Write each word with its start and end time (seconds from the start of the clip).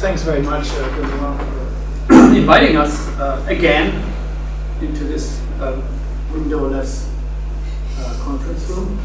thanks 0.00 0.22
very 0.22 0.42
much, 0.42 0.68
uh, 0.72 1.38
for 2.06 2.36
inviting 2.36 2.76
us 2.76 3.08
uh, 3.18 3.44
again 3.48 4.04
into 4.80 5.04
this 5.04 5.40
uh, 5.58 5.80
windowless 6.32 7.10
uh, 7.98 8.18
conference 8.22 8.68
room. 8.68 8.98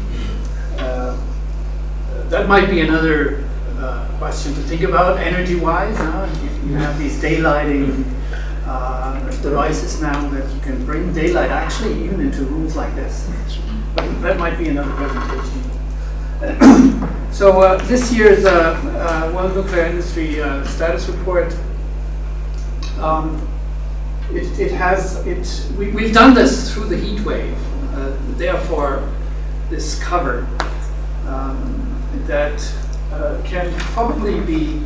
That 2.28 2.48
might 2.48 2.68
be 2.70 2.80
another 2.80 3.44
question 4.18 4.54
to 4.54 4.60
think 4.60 4.82
about 4.82 5.18
energy-wise. 5.18 5.96
Huh? 5.96 6.28
You, 6.42 6.70
you 6.70 6.76
have 6.76 6.98
these 6.98 7.20
daylighting 7.20 8.04
uh, 8.66 9.20
devices 9.42 10.00
now 10.00 10.28
that 10.30 10.54
you 10.54 10.60
can 10.60 10.84
bring 10.86 11.12
daylight 11.12 11.50
actually 11.50 12.04
even 12.04 12.20
into 12.20 12.44
rooms 12.44 12.76
like 12.76 12.94
this. 12.94 13.28
But 13.94 14.22
that 14.22 14.38
might 14.38 14.56
be 14.58 14.68
another 14.68 14.92
presentation. 14.92 15.62
So 17.32 17.62
uh, 17.62 17.76
this 17.86 18.12
year's 18.12 18.44
uh, 18.44 18.78
uh, 18.84 19.32
World 19.34 19.56
Nuclear 19.56 19.86
Industry 19.86 20.40
uh, 20.40 20.62
Status 20.64 21.08
Report, 21.08 21.56
um, 22.98 23.48
it, 24.30 24.60
it, 24.60 24.70
has, 24.70 25.26
it, 25.26 25.76
we, 25.78 25.90
we've 25.92 26.12
done 26.12 26.34
this 26.34 26.72
through 26.72 26.88
the 26.88 26.96
heat 26.96 27.20
wave, 27.22 27.56
uh, 27.94 28.14
therefore 28.36 29.08
this 29.70 29.98
cover 30.02 30.46
um, 31.26 32.02
that 32.26 32.60
uh, 33.12 33.40
can 33.46 33.72
probably 33.78 34.38
be 34.40 34.82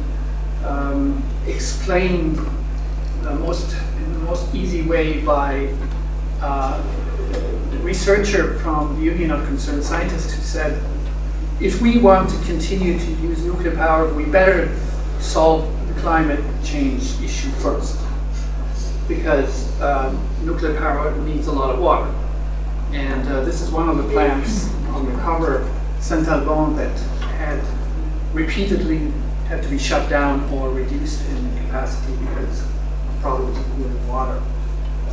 um, 0.65 1.23
explained 1.49 2.37
most, 3.41 3.77
in 3.97 4.13
the 4.13 4.19
most 4.21 4.55
easy 4.55 4.83
way 4.83 5.21
by 5.21 5.75
a 6.43 6.81
researcher 7.83 8.57
from 8.61 8.97
the 8.97 9.03
Union 9.03 9.33
of 9.33 9.45
Concerned 9.47 9.83
Scientists 9.83 10.33
who 10.33 10.43
said, 10.43 10.81
if 11.61 11.81
we 11.81 11.99
want 11.99 12.29
to 12.29 12.37
continue 12.45 12.99
to 12.99 13.11
use 13.23 13.43
nuclear 13.43 13.75
power, 13.75 14.13
we 14.13 14.25
better 14.27 14.77
solve 15.21 15.67
the 15.89 16.01
climate 16.01 16.41
change 16.63 17.21
issue 17.23 17.51
first. 17.53 17.99
Because 19.09 19.81
um, 19.81 20.21
nuclear 20.43 20.77
power 20.79 21.17
needs 21.23 21.47
a 21.47 21.53
lot 21.53 21.75
of 21.75 21.81
water. 21.81 22.13
And 22.93 23.27
uh, 23.29 23.43
this 23.43 23.63
is 23.63 23.71
one 23.71 23.89
of 23.89 23.97
the 23.97 24.05
plants 24.11 24.69
on 24.89 25.07
the 25.11 25.19
cover, 25.23 25.69
Saint-Alban, 26.01 26.77
that 26.77 26.97
had 27.39 27.63
repeatedly 28.35 29.11
had 29.49 29.63
to 29.63 29.69
be 29.69 29.79
shut 29.79 30.11
down 30.11 30.43
or 30.53 30.71
reduced 30.71 31.27
in 31.29 31.57
capacity 31.59 32.15
because 32.17 32.63
of 32.63 33.19
problems 33.21 33.57
with 33.79 34.09
water. 34.09 34.43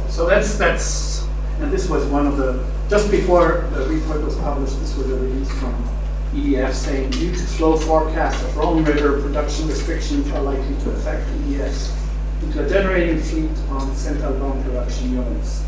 So 0.09 0.27
that's, 0.27 0.57
that's, 0.57 1.25
and 1.59 1.71
this 1.71 1.87
was 1.87 2.05
one 2.07 2.27
of 2.27 2.35
the, 2.35 2.67
just 2.89 3.09
before 3.09 3.69
the 3.73 3.87
report 3.87 4.21
was 4.23 4.35
published, 4.37 4.77
this 4.79 4.95
was 4.97 5.09
a 5.09 5.15
release 5.15 5.51
from 5.59 5.92
EDF 6.33 6.73
saying 6.73 7.09
due 7.11 7.31
to 7.31 7.37
flow 7.37 7.77
forecasts 7.77 8.43
of 8.43 8.57
Rhone 8.57 8.83
River, 8.83 9.21
production 9.21 9.67
restrictions 9.67 10.29
are 10.31 10.41
likely 10.41 10.75
to 10.83 10.91
affect 10.91 11.27
the 11.27 11.55
EDF's 11.55 12.03
a 12.51 12.69
generating 12.69 13.19
fleet 13.19 13.49
on 13.69 13.95
Saint-Alban 13.95 14.63
production 14.63 15.13
units 15.13 15.63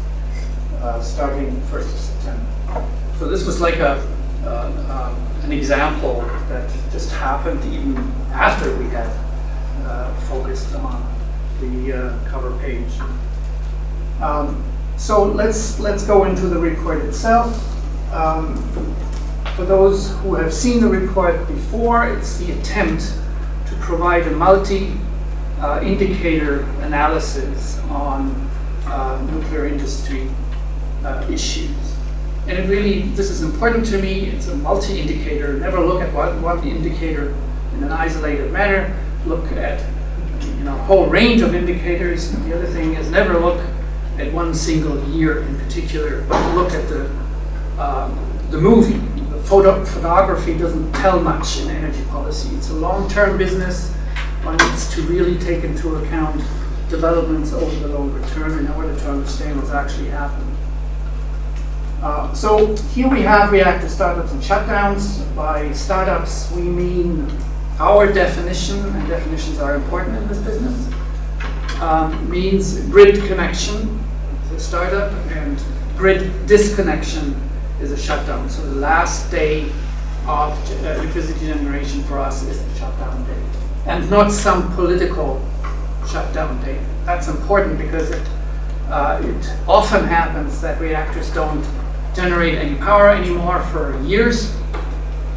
uh, 0.81 1.01
starting 1.01 1.49
1st 1.61 1.93
of 1.93 1.99
September. 1.99 2.87
So 3.17 3.27
this 3.27 3.45
was 3.45 3.59
like 3.59 3.77
a, 3.77 4.05
uh, 4.43 5.09
um, 5.09 5.43
an 5.43 5.51
example 5.51 6.21
that 6.49 6.69
just 6.91 7.11
happened 7.11 7.63
even 7.73 7.97
after 8.33 8.75
we 8.77 8.85
had 8.89 9.09
uh, 9.83 10.13
focused 10.21 10.75
on 10.75 11.01
the 11.59 11.93
uh, 11.93 12.29
cover 12.29 12.55
page. 12.59 12.91
Um, 14.21 14.63
so 14.97 15.23
let's 15.23 15.79
let's 15.79 16.05
go 16.05 16.25
into 16.25 16.47
the 16.47 16.59
report 16.59 16.99
itself. 17.05 17.53
Um, 18.13 18.55
for 19.55 19.63
those 19.63 20.11
who 20.17 20.35
have 20.35 20.53
seen 20.53 20.81
the 20.81 20.87
report 20.87 21.47
before, 21.47 22.09
it's 22.09 22.37
the 22.39 22.51
attempt 22.59 23.13
to 23.67 23.75
provide 23.79 24.27
a 24.27 24.31
multi-indicator 24.31 26.63
analysis 26.81 27.79
on 27.89 28.31
uh, 28.85 29.25
nuclear 29.31 29.67
industry 29.67 30.27
uh, 31.05 31.25
issues. 31.31 31.95
And 32.47 32.59
it 32.59 32.67
really, 32.69 33.03
this 33.13 33.29
is 33.29 33.43
important 33.43 33.85
to 33.87 34.01
me, 34.01 34.25
it's 34.25 34.49
a 34.49 34.57
multi-indicator. 34.57 35.53
Never 35.53 35.79
look 35.79 36.01
at 36.01 36.13
one, 36.13 36.41
one 36.41 36.67
indicator 36.67 37.33
in 37.75 37.83
an 37.83 37.93
isolated 37.93 38.51
manner. 38.51 38.93
Look 39.25 39.49
at 39.53 39.81
you 40.43 40.65
know, 40.65 40.75
a 40.75 40.79
whole 40.79 41.05
range 41.07 41.39
of 41.41 41.55
indicators. 41.55 42.33
And 42.33 42.43
the 42.45 42.53
other 42.57 42.67
thing 42.67 42.95
is 42.95 43.09
never 43.09 43.39
look 43.39 43.61
at 44.17 44.33
one 44.33 44.53
single 44.53 45.01
year 45.09 45.43
in 45.43 45.57
particular, 45.59 46.25
but 46.27 46.55
look 46.55 46.73
at 46.73 46.89
the, 46.89 47.09
um, 47.79 48.19
the 48.51 48.59
movie 48.59 48.99
photo 49.45 49.85
photography 49.85 50.57
doesn't 50.57 50.91
tell 50.93 51.19
much 51.19 51.59
in 51.59 51.69
energy 51.69 52.03
policy. 52.05 52.55
It's 52.55 52.69
a 52.69 52.73
long-term 52.73 53.37
business. 53.37 53.93
One 54.43 54.57
needs 54.57 54.93
to 54.95 55.01
really 55.03 55.37
take 55.37 55.63
into 55.63 55.95
account 55.97 56.41
developments 56.89 57.53
over 57.53 57.87
the 57.87 57.93
longer 57.93 58.27
term 58.29 58.59
in 58.59 58.67
order 58.71 58.95
to 58.95 59.11
understand 59.11 59.57
what's 59.57 59.71
actually 59.71 60.09
happening. 60.09 60.57
Uh, 62.01 62.33
so 62.33 62.75
here 62.93 63.07
we 63.07 63.21
have 63.21 63.51
reactor 63.51 63.87
startups 63.87 64.31
and 64.31 64.41
shutdowns. 64.41 65.23
By 65.35 65.71
startups, 65.73 66.51
we 66.51 66.63
mean 66.63 67.27
our 67.79 68.11
definition, 68.11 68.79
and 68.79 69.07
definitions 69.07 69.59
are 69.59 69.75
important 69.75 70.17
in 70.17 70.27
this 70.27 70.39
business, 70.39 70.91
um, 71.81 72.29
means 72.29 72.79
grid 72.87 73.23
connection, 73.25 74.03
the 74.51 74.59
startup, 74.59 75.11
and 75.31 75.61
grid 75.97 76.47
disconnection 76.47 77.44
is 77.81 77.91
a 77.91 77.97
shutdown. 77.97 78.49
So 78.49 78.61
the 78.65 78.75
last 78.75 79.29
day 79.31 79.63
of 80.27 80.51
uh, 80.83 80.89
electricity 80.89 81.47
generation 81.47 82.03
for 82.03 82.19
us 82.19 82.43
is 82.43 82.63
the 82.63 82.79
shutdown 82.79 83.25
day. 83.25 83.41
And 83.85 84.09
not 84.09 84.31
some 84.31 84.73
political 84.75 85.45
shutdown 86.09 86.63
day. 86.63 86.79
That's 87.05 87.27
important 87.27 87.77
because 87.77 88.11
it, 88.11 88.27
uh, 88.87 89.21
it 89.23 89.53
often 89.67 90.05
happens 90.05 90.61
that 90.61 90.79
reactors 90.79 91.31
don't 91.33 91.65
generate 92.15 92.55
any 92.55 92.75
power 92.77 93.09
anymore 93.09 93.61
for 93.65 94.01
years. 94.03 94.55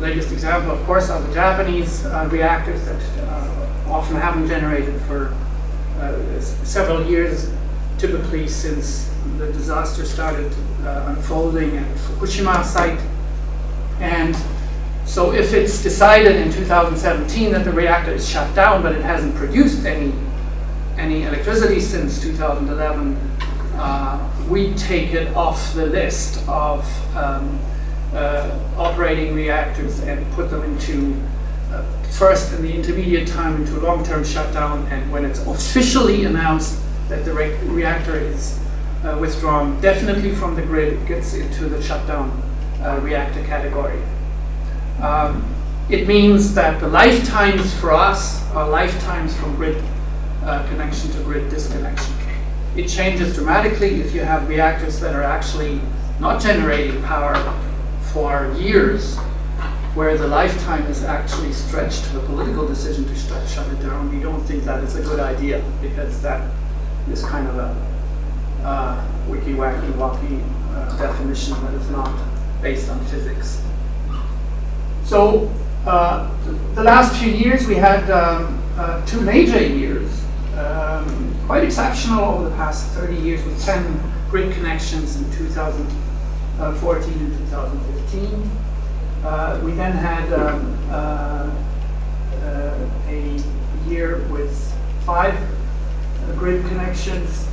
Latest 0.00 0.32
example, 0.32 0.70
of 0.70 0.84
course, 0.86 1.10
are 1.10 1.20
the 1.20 1.34
Japanese 1.34 2.06
uh, 2.06 2.28
reactors 2.30 2.84
that 2.86 3.02
uh, 3.26 3.90
often 3.90 4.16
haven't 4.16 4.46
generated 4.46 5.00
for 5.02 5.34
uh, 5.98 6.40
several 6.40 7.04
years, 7.04 7.52
typically 7.98 8.46
since 8.46 9.12
the 9.38 9.52
disaster 9.52 10.04
started 10.04 10.54
unfolding 10.84 11.76
at 11.76 11.96
Fukushima 11.96 12.64
site. 12.64 13.00
And 14.00 14.36
so 15.04 15.32
if 15.32 15.52
it's 15.54 15.82
decided 15.82 16.36
in 16.36 16.52
2017 16.52 17.52
that 17.52 17.64
the 17.64 17.72
reactor 17.72 18.12
is 18.12 18.28
shut 18.28 18.54
down, 18.54 18.82
but 18.82 18.94
it 18.94 19.02
hasn't 19.02 19.34
produced 19.34 19.84
any, 19.86 20.12
any 20.96 21.22
electricity 21.22 21.80
since 21.80 22.20
2011, 22.22 23.16
uh, 23.76 24.46
we 24.48 24.74
take 24.74 25.12
it 25.12 25.34
off 25.34 25.74
the 25.74 25.86
list 25.86 26.46
of 26.48 26.84
um, 27.16 27.58
uh, 28.12 28.58
operating 28.76 29.34
reactors 29.34 30.00
and 30.00 30.30
put 30.32 30.50
them 30.50 30.62
into 30.62 31.20
uh, 31.72 31.82
first 32.10 32.52
in 32.54 32.62
the 32.62 32.72
intermediate 32.72 33.28
time 33.28 33.60
into 33.60 33.78
a 33.78 33.82
long-term 33.82 34.24
shutdown 34.24 34.86
and 34.86 35.10
when 35.12 35.24
it's 35.24 35.40
officially 35.46 36.24
announced 36.24 36.80
that 37.08 37.24
the 37.24 37.32
re 37.32 37.54
reactor 37.64 38.18
is 38.18 38.58
uh, 39.04 39.16
withdrawn 39.20 39.80
definitely 39.80 40.34
from 40.34 40.54
the 40.54 40.62
grid 40.62 41.06
gets 41.06 41.34
into 41.34 41.68
the 41.68 41.80
shutdown 41.82 42.42
uh, 42.82 42.98
reactor 43.02 43.44
category. 43.44 44.00
Um, 45.00 45.54
it 45.88 46.06
means 46.06 46.54
that 46.54 46.80
the 46.80 46.88
lifetimes 46.88 47.74
for 47.80 47.92
us 47.92 48.44
are 48.52 48.68
lifetimes 48.68 49.36
from 49.36 49.56
grid 49.56 49.82
uh, 50.42 50.66
connection 50.68 51.10
to 51.12 51.18
grid 51.22 51.48
disconnection. 51.50 52.14
It 52.76 52.88
changes 52.88 53.34
dramatically 53.34 54.00
if 54.00 54.14
you 54.14 54.20
have 54.20 54.48
reactors 54.48 55.00
that 55.00 55.14
are 55.14 55.22
actually 55.22 55.80
not 56.20 56.42
generating 56.42 57.02
power 57.02 57.34
for 58.12 58.52
years, 58.58 59.16
where 59.94 60.16
the 60.16 60.26
lifetime 60.26 60.84
is 60.86 61.02
actually 61.04 61.52
stretched 61.52 62.04
to 62.10 62.20
a 62.20 62.26
political 62.26 62.66
decision 62.66 63.04
to 63.06 63.16
shut 63.16 63.66
it 63.72 63.80
down. 63.80 64.14
We 64.14 64.22
don't 64.22 64.42
think 64.42 64.64
that 64.64 64.82
is 64.84 64.96
a 64.96 65.02
good 65.02 65.20
idea 65.20 65.64
because 65.80 66.20
that 66.22 66.52
is 67.10 67.24
kind 67.24 67.48
of 67.48 67.56
a 67.56 67.87
uh, 68.64 69.06
wiki 69.28 69.52
wacky 69.54 69.90
wacky 69.92 70.42
uh, 70.74 70.96
definition 70.98 71.54
that 71.64 71.74
is 71.74 71.88
not 71.90 72.10
based 72.62 72.90
on 72.90 73.04
physics. 73.06 73.62
So 75.04 75.50
uh, 75.86 76.30
the 76.74 76.82
last 76.82 77.16
few 77.20 77.30
years 77.32 77.66
we 77.66 77.76
had 77.76 78.10
um, 78.10 78.62
uh, 78.76 79.04
two 79.06 79.20
major 79.20 79.62
years, 79.62 80.24
um, 80.56 81.34
quite 81.46 81.64
exceptional 81.64 82.24
over 82.24 82.48
the 82.48 82.56
past 82.56 82.86
30 82.90 83.16
years 83.16 83.44
with 83.44 83.64
10 83.64 84.00
grid 84.30 84.52
connections 84.54 85.16
in 85.16 85.30
2014 85.32 87.12
and 87.12 87.32
2015. 87.50 88.50
Uh, 89.24 89.60
we 89.64 89.72
then 89.72 89.92
had 89.92 90.32
um, 90.32 90.76
uh, 90.90 91.50
a 93.08 93.42
year 93.88 94.18
with 94.30 94.74
five 95.04 95.34
grid 96.36 96.64
connections 96.66 97.48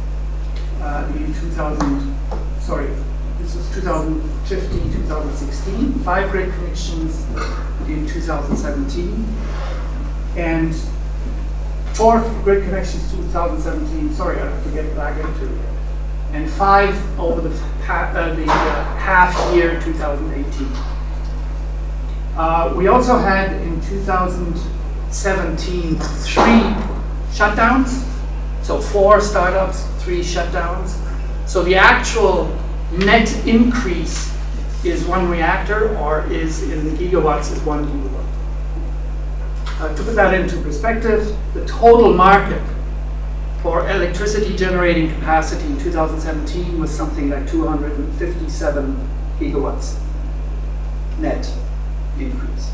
uh, 0.85 1.11
in 1.15 1.33
2000, 1.33 2.15
sorry, 2.61 2.87
this 3.39 3.55
was 3.55 3.67
2015, 3.73 4.93
2016, 4.93 5.93
five 6.03 6.29
grid 6.31 6.53
connections 6.53 7.25
in 7.87 8.05
2017. 8.07 9.25
And 10.37 10.75
four 11.95 12.21
grid 12.43 12.65
connections 12.65 13.09
2017, 13.11 14.13
sorry, 14.13 14.39
I 14.39 14.45
have 14.45 14.63
to 14.63 14.69
get 14.71 14.95
back 14.95 15.17
into 15.17 15.45
it, 15.45 15.51
and 16.33 16.47
five 16.51 16.95
over 17.19 17.41
the, 17.41 17.49
uh, 17.89 18.35
the 18.35 18.43
uh, 18.43 18.95
half 18.97 19.35
year 19.55 19.81
2018. 19.81 20.67
Uh, 22.37 22.73
we 22.75 22.89
also 22.89 23.17
had 23.17 23.53
in 23.61 23.81
2017 23.81 25.95
three 25.95 26.75
shutdowns, 27.31 28.03
so 28.65 28.81
four 28.81 29.21
startups, 29.21 29.85
three 30.03 30.21
shutdowns. 30.21 30.97
So 31.47 31.61
the 31.61 31.75
actual 31.75 32.45
net 32.97 33.31
increase 33.45 34.35
is 34.83 35.05
one 35.05 35.29
reactor 35.29 35.95
or 35.99 36.25
is 36.31 36.63
in 36.63 36.97
gigawatts 36.97 37.51
is 37.53 37.61
one 37.61 37.85
gigawatt. 37.85 38.25
Uh, 39.79 39.95
to 39.95 40.03
put 40.03 40.15
that 40.15 40.33
into 40.33 40.59
perspective, 40.61 41.37
the 41.53 41.63
total 41.67 42.11
market 42.11 42.63
for 43.61 43.87
electricity 43.87 44.55
generating 44.55 45.13
capacity 45.13 45.67
in 45.67 45.77
2017 45.77 46.79
was 46.79 46.89
something 46.89 47.29
like 47.29 47.47
257 47.47 49.09
gigawatts 49.37 49.99
net 51.19 51.47
increase. 52.17 52.71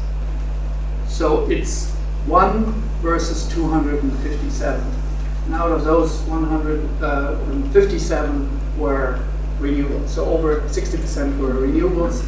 So 1.09 1.49
it's 1.51 1.91
1 2.27 2.63
versus 3.01 3.45
257. 3.49 5.00
And 5.45 5.55
out 5.55 5.71
of 5.71 5.83
those 5.83 6.19
157 6.21 8.79
were 8.79 9.19
renewables. 9.59 10.09
So 10.09 10.25
over 10.25 10.61
60% 10.61 11.39
were 11.39 11.53
renewables, 11.53 12.23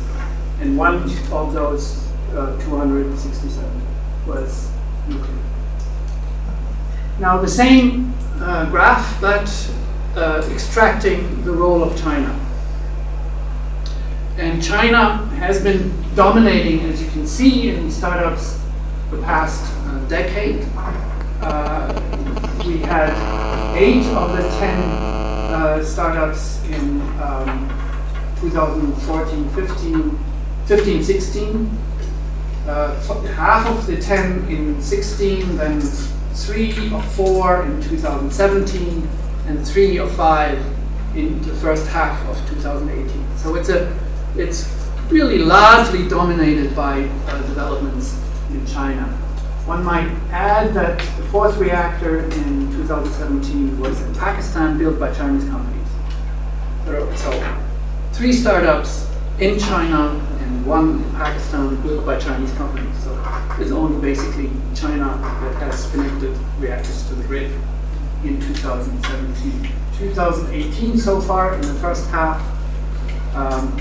and 0.59 0.77
one 0.77 1.03
of 1.31 1.53
those 1.53 2.07
uh, 2.31 2.57
267 2.65 3.81
was 4.27 4.69
nuclear. 5.07 5.37
Now 7.19 7.37
the 7.37 7.47
same 7.47 8.13
uh, 8.39 8.65
graph, 8.69 9.21
but 9.21 9.71
uh, 10.15 10.41
extracting 10.51 11.43
the 11.43 11.51
role 11.51 11.83
of 11.83 11.95
China. 12.01 12.39
And 14.37 14.63
China 14.63 15.25
has 15.37 15.61
been 15.61 15.93
dominating, 16.15 16.79
as 16.89 17.03
you 17.03 17.09
can 17.11 17.27
see, 17.27 17.69
in 17.69 17.91
startups 17.91 18.59
the 19.11 19.21
past 19.21 19.71
uh, 19.85 19.99
decade. 20.07 20.65
Uh, 21.41 21.99
we 22.65 22.77
had 22.79 23.11
eight 23.75 24.05
of 24.07 24.31
the 24.37 24.43
10 24.59 24.79
uh, 24.79 25.83
startups 25.83 26.63
in 26.65 27.01
um, 27.21 27.69
2014, 28.41 29.49
15, 29.49 30.19
15, 30.65 31.03
16 31.03 31.77
uh, 32.67 32.95
half 33.33 33.67
of 33.67 33.85
the 33.87 33.99
10 33.99 34.47
in 34.47 34.81
16, 34.81 35.57
then 35.57 35.81
three 36.33 36.71
or 36.93 37.01
four 37.01 37.63
in 37.63 37.81
2017, 37.81 39.09
and 39.47 39.67
three 39.67 39.99
or 39.99 40.07
five 40.09 40.57
in 41.15 41.41
the 41.41 41.53
first 41.55 41.85
half 41.87 42.17
of 42.29 42.49
2018. 42.49 43.37
So 43.37 43.55
it's 43.55 43.69
a 43.69 43.93
it's 44.35 44.73
really 45.09 45.37
largely 45.37 46.07
dominated 46.07 46.75
by 46.75 47.03
uh, 47.03 47.41
developments 47.47 48.19
in 48.49 48.65
China. 48.65 49.22
One 49.65 49.83
might 49.85 50.09
add 50.31 50.73
that 50.73 50.99
the 50.99 51.23
fourth 51.31 51.57
reactor 51.57 52.19
in 52.19 52.69
2017 52.73 53.79
was 53.79 54.01
in 54.01 54.13
Pakistan, 54.15 54.77
built 54.77 54.99
by 54.99 55.13
Chinese 55.13 55.49
companies. 55.49 55.87
So, 57.17 57.57
three 58.11 58.33
startups 58.33 59.07
in 59.39 59.57
China 59.57 60.19
and 60.39 60.65
one 60.65 61.01
in 61.01 61.11
Pakistan 61.13 61.81
built 61.81 62.05
by 62.05 62.19
Chinese 62.19 62.51
companies. 62.53 62.95
So 63.03 63.11
it's 63.57 63.71
only 63.71 64.01
basically 64.01 64.51
China 64.75 65.17
that 65.41 65.55
has 65.55 65.89
connected 65.91 66.37
reactors 66.59 67.07
to 67.07 67.15
the 67.15 67.23
grid 67.23 67.51
in 68.23 68.41
2017. 68.41 69.69
2018 69.97 70.97
so 70.97 71.21
far 71.21 71.55
in 71.55 71.61
the 71.61 71.73
first 71.75 72.09
half, 72.09 72.41
um, 73.33 73.77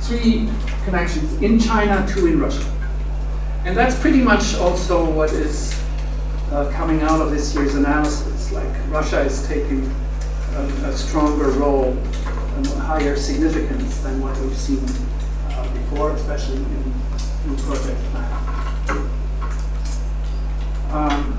three 0.00 0.48
connections 0.84 1.42
in 1.42 1.58
China, 1.58 2.06
two 2.08 2.26
in 2.26 2.40
Russia. 2.40 2.77
And 3.64 3.76
that's 3.76 3.98
pretty 3.98 4.22
much 4.22 4.54
also 4.56 5.08
what 5.10 5.30
is 5.32 5.78
uh, 6.52 6.70
coming 6.72 7.02
out 7.02 7.20
of 7.20 7.30
this 7.30 7.54
year's 7.54 7.74
analysis. 7.74 8.52
Like 8.52 8.72
Russia 8.88 9.20
is 9.20 9.46
taking 9.46 9.94
a, 10.54 10.62
a 10.86 10.92
stronger 10.96 11.50
role 11.50 11.96
and 12.56 12.66
higher 12.66 13.16
significance 13.16 13.98
than 13.98 14.20
what 14.20 14.36
we've 14.38 14.56
seen 14.56 14.84
before, 15.90 16.12
especially 16.12 16.56
in 16.56 16.94
new 17.46 17.56
project. 17.62 17.98
Um, 20.90 21.38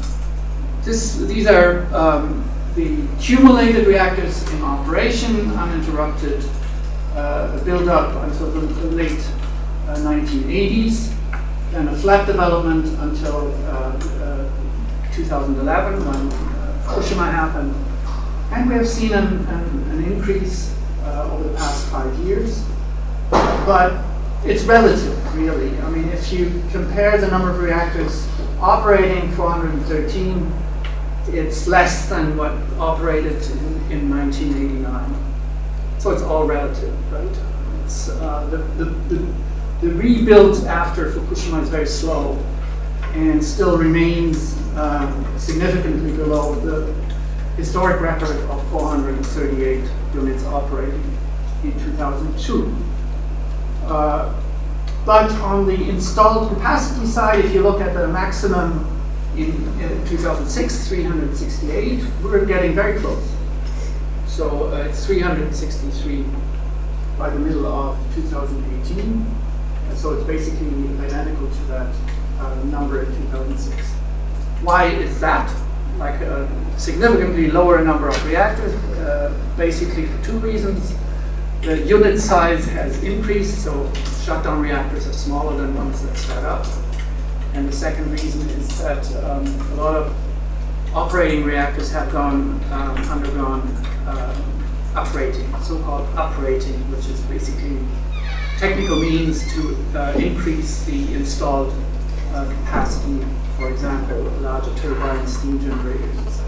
this, 0.83 1.17
these 1.17 1.47
are 1.47 1.93
um, 1.93 2.49
the 2.75 3.05
cumulated 3.19 3.87
reactors 3.87 4.49
in 4.51 4.61
operation, 4.61 5.51
uninterrupted 5.51 6.43
uh, 7.15 7.63
build 7.63 7.89
up 7.89 8.23
until 8.23 8.51
the, 8.51 8.59
the 8.61 8.91
late 8.91 9.19
uh, 9.87 9.95
1980s, 9.97 11.13
then 11.71 11.87
a 11.87 11.95
flat 11.97 12.25
development 12.25 12.85
until 12.99 13.53
uh, 13.65 13.93
uh 14.23 14.49
2011 15.13 16.05
when 16.05 16.15
uh, 16.15 16.83
Fukushima 16.85 17.31
happened. 17.31 17.75
And 18.51 18.69
we 18.69 18.75
have 18.75 18.87
seen 18.87 19.13
an, 19.13 19.45
an, 19.47 19.83
an 19.91 20.03
increase 20.11 20.75
over 21.05 21.43
the 21.43 21.55
past 21.55 21.87
five 21.87 22.13
years. 22.19 22.63
But 23.29 24.03
it's 24.45 24.63
relative, 24.63 25.35
really. 25.35 25.77
I 25.81 25.89
mean, 25.89 26.07
if 26.09 26.31
you 26.31 26.61
compare 26.71 27.17
the 27.17 27.27
number 27.27 27.49
of 27.49 27.59
reactors 27.59 28.27
operating 28.59 29.31
413, 29.33 30.51
it's 31.27 31.67
less 31.67 32.09
than 32.09 32.37
what 32.37 32.51
operated 32.79 33.41
in, 33.51 33.91
in 33.91 34.09
1989. 34.09 35.99
So 35.99 36.11
it's 36.11 36.23
all 36.23 36.45
relative, 36.45 36.95
right? 37.11 37.37
It's, 37.83 38.09
uh, 38.09 38.47
the, 38.49 38.57
the, 38.83 38.85
the, 39.13 39.33
the, 39.81 39.89
rebuild 39.93 40.65
after 40.65 41.11
Fukushima 41.11 41.63
is 41.63 41.69
very 41.69 41.87
slow 41.87 42.37
and 43.13 43.43
still 43.43 43.77
remains 43.77 44.57
um, 44.75 45.25
significantly 45.37 46.11
below 46.15 46.55
the 46.55 46.93
historic 47.57 47.99
record 47.99 48.37
of 48.49 48.69
438 48.69 49.83
units 50.13 50.43
operating 50.45 51.17
in 51.63 51.73
2002. 51.73 52.75
Uh, 53.85 54.33
but 55.05 55.31
on 55.41 55.65
the 55.65 55.89
installed 55.89 56.49
capacity 56.49 57.05
side, 57.05 57.43
if 57.43 57.53
you 57.53 57.61
look 57.61 57.81
at 57.81 57.93
the 57.93 58.07
maximum 58.07 58.85
in, 59.35 59.51
in 59.81 60.07
2006, 60.07 60.87
368, 60.87 62.03
we're 62.23 62.45
getting 62.45 62.75
very 62.75 62.99
close. 62.99 63.27
So 64.27 64.71
uh, 64.71 64.87
it's 64.89 65.05
363 65.05 66.25
by 67.17 67.29
the 67.29 67.39
middle 67.39 67.65
of 67.65 67.97
2018. 68.15 69.38
So 69.99 70.13
it's 70.13 70.23
basically 70.23 70.69
identical 71.03 71.49
to 71.49 71.61
that 71.63 71.93
uh, 72.39 72.55
number 72.71 73.01
in 73.01 73.13
2006. 73.31 73.85
Why 74.63 74.85
is 74.85 75.19
that? 75.19 75.53
Like 75.97 76.21
a 76.21 76.47
significantly 76.77 77.51
lower 77.51 77.83
number 77.83 78.07
of 78.07 78.25
reactors, 78.25 78.73
uh, 78.99 79.37
basically 79.57 80.05
for 80.05 80.23
two 80.23 80.39
reasons. 80.39 80.93
The 81.63 81.85
unit 81.85 82.17
size 82.17 82.65
has 82.67 83.03
increased, 83.03 83.61
so 83.61 83.91
shutdown 84.23 84.61
reactors 84.61 85.05
are 85.05 85.11
smaller 85.11 85.57
than 85.57 85.75
ones 85.75 86.01
that 86.03 86.15
start 86.15 86.45
up. 86.45 86.65
And 87.53 87.67
the 87.67 87.73
second 87.73 88.09
reason 88.09 88.49
is 88.51 88.81
that 88.81 89.05
um, 89.25 89.45
a 89.71 89.75
lot 89.75 89.97
of 89.97 90.15
operating 90.95 91.43
reactors 91.43 91.91
have 91.91 92.09
gone 92.13 92.63
um, 92.71 92.95
undergone 93.09 93.67
uh, 94.07 94.41
uprating, 94.93 95.61
so-called 95.61 96.07
uprating, 96.15 96.89
which 96.89 97.05
is 97.07 97.19
basically 97.23 97.77
technical 98.59 98.99
means 98.99 99.49
to 99.53 99.73
uh, 99.95 100.11
increase 100.17 100.83
the 100.83 101.13
installed 101.13 101.73
uh, 102.33 102.45
capacity, 102.45 103.25
for 103.55 103.71
example, 103.71 104.21
larger 104.41 104.75
turbine 104.75 105.25
steam 105.25 105.61
generators. 105.61 106.41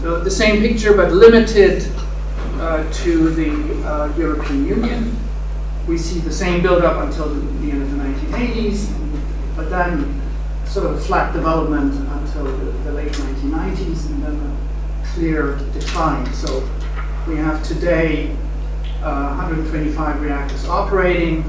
So 0.00 0.20
the 0.22 0.30
same 0.30 0.62
picture, 0.62 0.94
but 0.94 1.10
limited 1.12 1.90
uh, 2.60 2.88
to 3.02 3.30
the 3.30 3.50
uh, 3.84 4.14
European 4.16 4.64
Union. 4.64 5.16
We 5.88 5.98
see 5.98 6.20
the 6.20 6.32
same 6.32 6.62
build-up 6.62 7.04
until 7.04 7.34
the 7.34 7.70
end 7.72 7.82
of 7.82 7.90
the 7.90 7.96
1980s, 7.96 8.94
but 9.56 9.70
then 9.70 10.22
sort 10.66 10.86
of 10.86 11.04
flat 11.04 11.32
development 11.32 11.94
until 11.94 12.44
the, 12.44 12.70
the 12.84 12.92
late 12.92 13.10
1990s, 13.10 14.06
and 14.06 14.22
then 14.22 14.36
a 14.36 15.06
clear 15.14 15.56
decline. 15.72 16.32
So 16.32 16.62
we 17.26 17.34
have 17.38 17.60
today 17.64 18.36
uh, 19.02 19.34
125 19.36 20.20
reactors 20.20 20.64
operating 20.66 21.42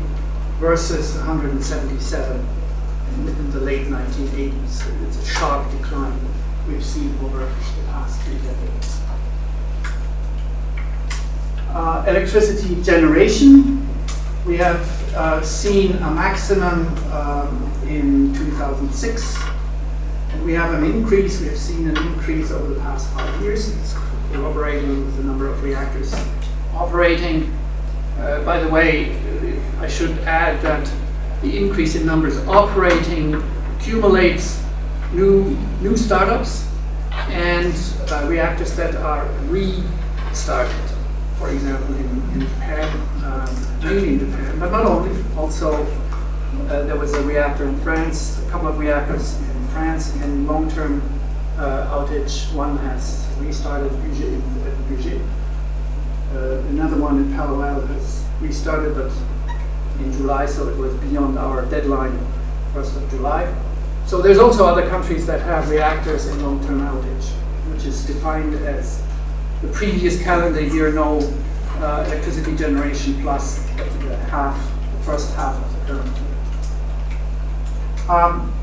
versus 0.60 1.16
177 1.16 2.48
in 3.16 3.52
the 3.52 3.60
late 3.60 3.88
1980s. 3.88 4.68
So 4.68 4.86
it's 5.08 5.18
a 5.18 5.26
sharp 5.26 5.70
decline 5.72 6.20
we've 6.68 6.84
seen 6.84 7.18
over 7.24 7.40
the 7.40 7.84
past 7.88 8.22
three 8.22 8.38
decades 8.38 9.02
uh, 11.74 12.04
electricity 12.08 12.82
generation. 12.84 13.88
We 14.46 14.58
have 14.58 14.82
uh, 15.16 15.42
seen 15.42 15.96
a 15.98 16.12
maximum 16.12 16.88
um, 17.12 17.72
in 17.88 18.34
2006 18.34 19.38
And 20.32 20.46
we 20.46 20.54
have 20.54 20.74
an 20.74 20.84
increase, 20.84 21.40
we 21.40 21.48
have 21.48 21.58
seen 21.58 21.88
an 21.90 21.98
increase 21.98 22.52
over 22.52 22.74
the 22.74 22.80
past 22.80 23.10
five 23.14 23.42
years. 23.42 23.70
It's 23.78 23.94
corroborating 24.32 25.16
the 25.18 25.24
number 25.24 25.48
of 25.48 25.62
reactors 25.64 26.14
operating. 26.82 27.52
Uh, 28.18 28.44
by 28.44 28.60
the 28.60 28.68
way, 28.68 29.16
I 29.80 29.88
should 29.88 30.18
add 30.20 30.62
that 30.62 30.92
the 31.42 31.58
increase 31.58 31.96
in 31.96 32.06
numbers 32.06 32.38
operating 32.48 33.36
accumulates 33.76 34.62
new, 35.14 35.58
new 35.82 35.96
startups 35.96 36.68
and 37.30 37.74
uh, 38.10 38.26
reactors 38.28 38.76
that 38.76 38.96
are 38.96 39.26
restarted. 39.48 40.76
For 41.38 41.50
example, 41.50 41.96
in, 41.96 42.10
in 42.34 42.40
Japan, 42.42 42.86
um, 43.26 43.84
mainly 43.84 44.14
in 44.14 44.20
Japan, 44.20 44.60
but 44.60 44.72
not 44.72 44.86
only, 44.86 45.12
also 45.38 45.86
uh, 46.70 46.84
there 46.84 46.98
was 46.98 47.14
a 47.14 47.22
reactor 47.24 47.66
in 47.68 47.80
France, 47.80 48.44
a 48.46 48.50
couple 48.52 48.68
of 48.68 48.78
reactors 48.78 49.40
in 49.40 49.68
France 49.70 50.16
in 50.22 50.46
long-term 50.46 51.02
uh, 51.58 51.98
outage. 51.98 52.54
One 52.54 52.78
has 52.78 53.28
restarted 53.40 53.92
at 53.92 54.00
Bugey. 54.88 55.22
Uh, 56.34 56.60
another 56.70 56.98
one 56.98 57.18
in 57.18 57.34
Alto 57.34 57.60
has 57.88 58.24
restarted, 58.40 58.96
but 58.96 59.12
in 60.00 60.14
July, 60.14 60.46
so 60.46 60.70
it 60.70 60.78
was 60.78 60.94
beyond 60.96 61.38
our 61.38 61.66
deadline, 61.66 62.18
1st 62.74 63.04
of 63.04 63.10
July. 63.10 63.54
So 64.06 64.22
there's 64.22 64.40
also 64.40 64.66
other 64.66 64.88
countries 64.90 65.26
that 65.26 65.42
have 65.42 65.70
reactors 65.70 66.28
in 66.28 66.42
long-term 66.42 66.80
outage, 66.82 67.30
which 67.74 67.86
is 67.86 68.06
defined 68.06 68.56
as 68.66 69.04
the 69.62 69.68
previous 69.70 70.24
calendar 70.24 70.62
year 70.62 70.92
no 70.92 71.20
uh, 71.80 72.04
electricity 72.08 72.56
generation 72.56 73.22
plus 73.22 73.60
the 73.76 74.16
half, 74.30 74.56
the 74.98 75.04
first 75.04 75.34
half 75.36 75.56
of 75.56 75.80
the 75.80 75.94
current 75.94 76.18
year. 76.18 76.32
Um, 78.10 78.54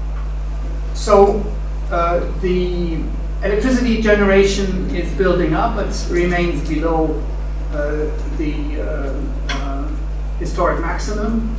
so 0.94 1.44
uh, 1.90 2.20
the 2.40 3.02
electricity 3.44 4.00
generation 4.00 4.94
is 4.94 5.12
building 5.18 5.54
up, 5.54 5.76
but 5.76 6.08
remains 6.10 6.66
below 6.68 7.22
the 7.72 8.80
uh, 8.80 9.20
uh, 9.50 9.88
historic 10.38 10.80
maximum. 10.80 11.54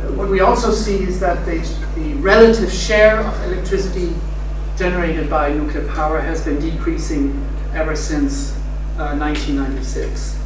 Uh, 0.00 0.12
what 0.12 0.28
we 0.28 0.40
also 0.40 0.70
see 0.70 1.02
is 1.02 1.20
that 1.20 1.44
the, 1.46 1.58
the 1.94 2.14
relative 2.14 2.72
share 2.72 3.20
of 3.20 3.42
electricity 3.44 4.14
generated 4.76 5.28
by 5.28 5.52
nuclear 5.52 5.86
power 5.92 6.20
has 6.20 6.44
been 6.44 6.58
decreasing 6.60 7.46
ever 7.74 7.94
since 7.94 8.54
1996. 8.96 10.38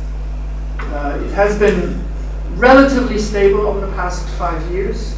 it 0.78 1.32
has 1.34 1.58
been 1.58 2.02
relatively 2.56 3.18
stable 3.18 3.66
over 3.66 3.80
the 3.86 3.92
past 3.92 4.26
five 4.38 4.60
years 4.72 5.16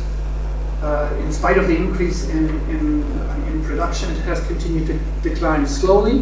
uh, 0.82 1.12
in 1.20 1.32
spite 1.32 1.58
of 1.58 1.66
the 1.66 1.76
increase 1.76 2.28
in, 2.28 2.48
in, 2.70 3.02
in, 3.48 3.64
production, 3.64 4.10
it 4.12 4.20
has 4.20 4.44
continued 4.46 4.86
to 4.86 5.28
decline 5.28 5.66
slowly, 5.66 6.20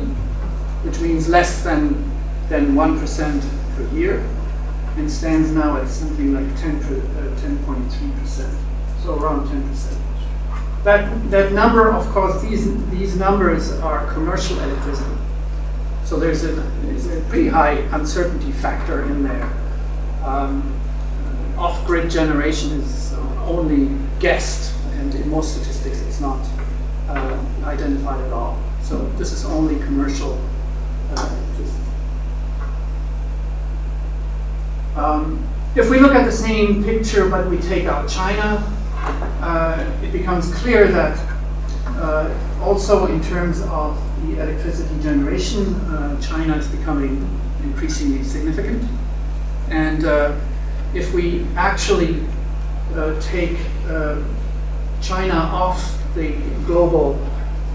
which 0.82 0.98
means 1.00 1.28
less 1.28 1.62
than, 1.62 1.94
than 2.48 2.74
1% 2.74 3.76
per 3.76 3.96
year, 3.96 4.24
and 4.96 5.10
stands 5.10 5.50
now 5.50 5.76
at 5.76 5.88
something 5.88 6.32
like 6.32 6.46
10.3%, 6.56 8.40
uh, 8.40 9.02
so 9.02 9.18
around 9.18 9.46
10%. 9.48 9.96
That, 10.84 11.30
that 11.30 11.52
number, 11.52 11.92
of 11.92 12.06
course, 12.10 12.40
these, 12.42 12.66
these 12.90 13.16
numbers 13.16 13.72
are 13.80 14.10
commercial 14.12 14.58
electricity. 14.60 15.16
So 16.04 16.20
there's 16.20 16.44
a, 16.44 16.52
there's 16.52 17.06
a 17.08 17.20
pretty 17.22 17.48
high 17.48 17.78
uncertainty 17.90 18.52
factor 18.52 19.02
in 19.02 19.24
there. 19.24 19.52
Um, 20.24 20.72
off-grid 21.58 22.10
generation 22.10 22.70
is 22.80 23.12
only 23.46 23.96
guessed, 24.20 24.74
and 24.92 25.14
in 25.14 25.28
most 25.28 25.56
statistics 25.56 26.00
it's 26.02 26.20
not 26.20 26.46
uh, 27.08 27.44
identified 27.64 28.20
at 28.24 28.32
all. 28.32 28.62
So 28.82 29.04
this 29.18 29.32
is 29.32 29.44
only 29.44 29.76
commercial. 29.84 30.40
Uh, 31.10 31.45
um, 34.96 35.46
if 35.74 35.90
we 35.90 35.98
look 35.98 36.14
at 36.14 36.24
the 36.24 36.32
same 36.32 36.82
picture 36.82 37.28
but 37.28 37.48
we 37.48 37.58
take 37.58 37.84
out 37.84 38.08
China, 38.08 38.64
uh, 39.40 39.92
it 40.02 40.10
becomes 40.10 40.52
clear 40.54 40.88
that 40.88 41.18
uh, 41.86 42.32
also 42.62 43.06
in 43.06 43.22
terms 43.22 43.60
of 43.62 44.00
the 44.22 44.42
electricity 44.42 45.00
generation, 45.02 45.74
uh, 45.74 46.20
China 46.20 46.56
is 46.56 46.66
becoming 46.68 47.28
increasingly 47.62 48.24
significant. 48.24 48.82
And 49.70 50.04
uh, 50.04 50.38
if 50.94 51.12
we 51.12 51.46
actually 51.56 52.24
uh, 52.94 53.20
take 53.20 53.58
uh, 53.88 54.22
China 55.02 55.34
off 55.34 56.02
the 56.14 56.32
global 56.64 57.18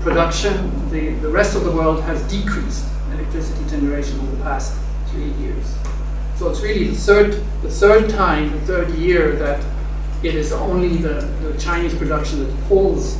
production, 0.01 0.89
the, 0.89 1.11
the 1.21 1.29
rest 1.29 1.55
of 1.55 1.63
the 1.63 1.71
world 1.71 2.01
has 2.03 2.21
decreased 2.23 2.85
electricity 3.13 3.69
generation 3.69 4.19
over 4.21 4.35
the 4.35 4.43
past 4.43 4.77
three 5.07 5.31
years. 5.33 5.80
So 6.41 6.49
it's 6.49 6.61
really 6.61 6.85
the 6.85 6.95
third, 6.95 7.33
the 7.61 7.69
third 7.69 8.09
time, 8.09 8.51
the 8.51 8.65
third 8.65 8.89
year 8.95 9.35
that 9.35 9.63
it 10.23 10.33
is 10.33 10.51
only 10.51 10.97
the, 10.97 11.21
the 11.43 11.55
Chinese 11.59 11.93
production 11.93 12.39
that 12.39 12.67
pulls 12.67 13.15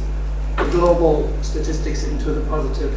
the 0.57 0.67
global 0.71 1.31
statistics 1.43 2.05
into 2.05 2.31
the 2.31 2.41
positive 2.49 2.91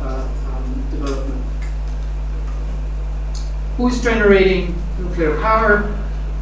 uh, 0.00 0.28
um, 0.48 0.84
development. 0.90 1.40
Who's 3.76 4.02
generating 4.02 4.74
nuclear 4.98 5.40
power? 5.40 5.84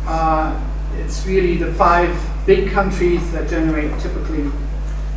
Uh, 0.07 0.59
it's 0.97 1.27
really 1.27 1.59
the 1.59 1.75
five 1.75 2.19
big 2.47 2.71
countries 2.71 3.31
that 3.33 3.47
generate 3.47 3.91
typically 4.01 4.51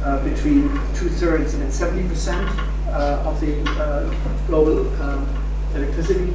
uh, 0.03 0.21
between 0.21 0.67
two-thirds 0.95 1.53
and 1.53 1.71
70% 1.71 2.45
uh, 2.89 3.23
of 3.23 3.39
the 3.39 3.63
uh, 3.81 4.13
global 4.47 4.85
uh, 5.01 5.25
electricity. 5.75 6.33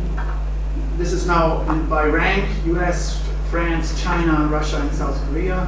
This 1.01 1.15
is 1.15 1.27
now 1.27 1.65
by 1.89 2.05
rank, 2.05 2.47
US, 2.67 3.27
France, 3.49 3.99
China, 4.03 4.47
Russia, 4.49 4.83
and 4.83 4.95
South 4.95 5.19
Korea. 5.29 5.67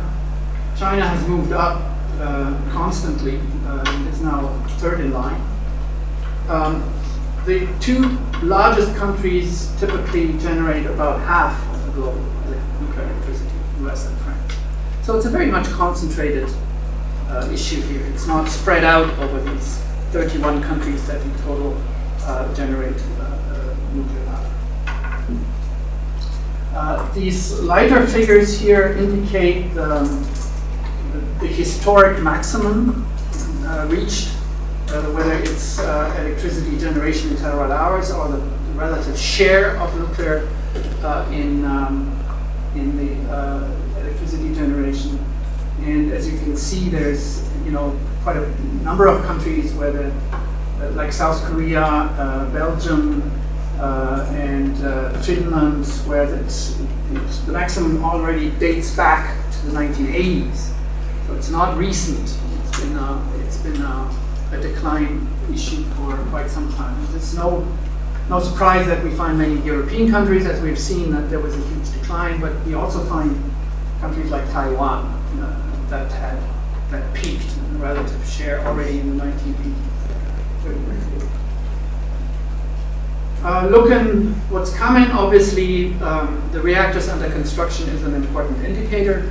China 0.77 1.09
has 1.09 1.27
moved 1.27 1.53
up 1.53 1.81
uh, 2.21 2.55
constantly, 2.71 3.41
uh, 3.65 4.09
is 4.13 4.21
now 4.21 4.49
third 4.77 5.01
in 5.01 5.11
line. 5.11 5.41
Um, 6.51 6.85
the 7.47 7.67
two 7.81 8.19
largest 8.43 8.95
countries 8.97 9.73
typically 9.81 10.37
generate 10.37 10.85
about 10.85 11.19
half 11.21 11.59
of 11.75 11.87
the 11.87 11.93
global 11.93 12.21
nuclear 12.83 13.07
electricity. 13.07 13.57
US 13.87 14.09
and 14.09 14.19
France. 14.19 14.53
So 15.03 15.17
it's 15.17 15.25
a 15.25 15.31
very 15.31 15.51
much 15.51 15.67
concentrated 15.69 16.51
uh, 17.31 17.49
issue 17.51 17.81
here. 17.81 18.05
It's 18.09 18.27
not 18.27 18.51
spread 18.51 18.85
out 18.85 19.09
over 19.19 19.41
these 19.51 19.79
31 20.11 20.63
countries 20.63 21.07
that 21.07 21.23
in 21.23 21.35
total 21.39 21.81
uh, 22.21 22.55
generate 22.55 23.01
uh, 23.19 23.23
uh 23.23 23.75
nuclear. 23.95 24.22
Uh, 26.75 27.13
these 27.13 27.61
lighter 27.61 28.07
figures 28.07 28.59
here 28.59 28.93
indicate 28.93 29.67
um, 29.77 30.27
the, 31.13 31.19
the, 31.41 31.47
historic 31.47 32.23
maximum 32.23 33.07
uh, 33.67 33.87
reached, 33.91 34.29
whether 35.13 35.35
it's 35.35 35.79
electricity 35.79 36.79
generation 36.79 37.31
in 37.31 37.37
terawatt 37.37 37.71
hours 37.71 38.11
or 38.11 38.29
the, 38.29 38.39
the 38.39 38.73
relative 38.75 39.19
share 39.19 39.77
of 39.81 39.95
nuclear 39.99 40.49
in 41.31 41.65
um, 41.65 42.19
in 42.75 42.97
the 42.97 43.33
uh, 43.33 43.71
electricity 44.01 44.55
generation. 44.55 45.19
And 45.81 46.13
as 46.13 46.31
you 46.31 46.39
can 46.39 46.57
see, 46.57 46.89
there's 46.89 47.47
you 47.65 47.71
know 47.71 47.99
quite 48.23 48.37
a 48.37 48.49
number 48.83 49.07
of 49.07 49.25
countries 49.25 49.73
where 49.75 49.93
the 49.93 50.13
uh, 50.81 50.91
like 50.93 51.13
South 51.13 51.43
Korea, 51.45 51.83
uh, 51.85 52.51
Belgium, 52.53 53.23
uh, 53.23 53.42
and 53.83 54.85
uh, 54.85 55.13
Finland, 55.23 55.87
where 56.07 56.23
it's, 56.35 56.79
it's, 57.13 57.39
the 57.41 57.53
maximum 57.53 58.05
already 58.05 58.51
dates 58.51 58.95
back 58.97 59.37
to 59.51 59.67
the 59.67 59.73
1980s. 59.73 60.73
So 61.27 61.35
it's 61.35 61.51
not 61.51 61.77
recent. 61.77 62.39
It's 62.61 62.81
been 62.81 62.97
a, 62.97 63.29
it's 63.45 63.57
been 63.59 63.83
a, 63.83 64.11
a 64.53 64.61
decline 64.61 65.27
issue 65.53 65.83
for 65.95 66.17
quite 66.31 66.49
some 66.49 66.73
time. 66.75 66.97
There's 67.11 67.35
no 67.35 67.67
no 68.29 68.39
surprise 68.39 68.87
that 68.87 69.03
we 69.03 69.11
find 69.11 69.37
many 69.37 69.61
European 69.63 70.09
countries, 70.09 70.47
as 70.47 70.61
we've 70.61 70.79
seen, 70.79 71.11
that 71.11 71.29
there 71.29 71.41
was 71.41 71.57
a 71.57 71.61
huge 71.61 71.93
decline, 71.93 72.41
but 72.41 72.55
we 72.65 72.75
also 72.75 73.05
find 73.07 73.37
countries 74.01 74.31
like 74.31 74.49
Taiwan 74.53 75.05
uh, 75.41 75.89
that 75.91 76.11
had 76.13 76.39
that 76.91 77.13
peaked 77.15 77.57
in 77.57 77.81
relative 77.81 78.27
share 78.29 78.61
already 78.61 79.01
in 79.01 79.19
the 79.19 79.25
1980s. 79.25 79.83
Uh, 83.45 83.67
looking 83.67 84.33
what's 84.51 84.73
coming, 84.77 85.11
obviously 85.11 85.95
um, 85.95 86.41
the 86.53 86.61
reactors 86.61 87.09
under 87.09 87.29
construction 87.31 87.89
is 87.89 88.05
an 88.05 88.15
important 88.15 88.65
indicator. 88.65 89.29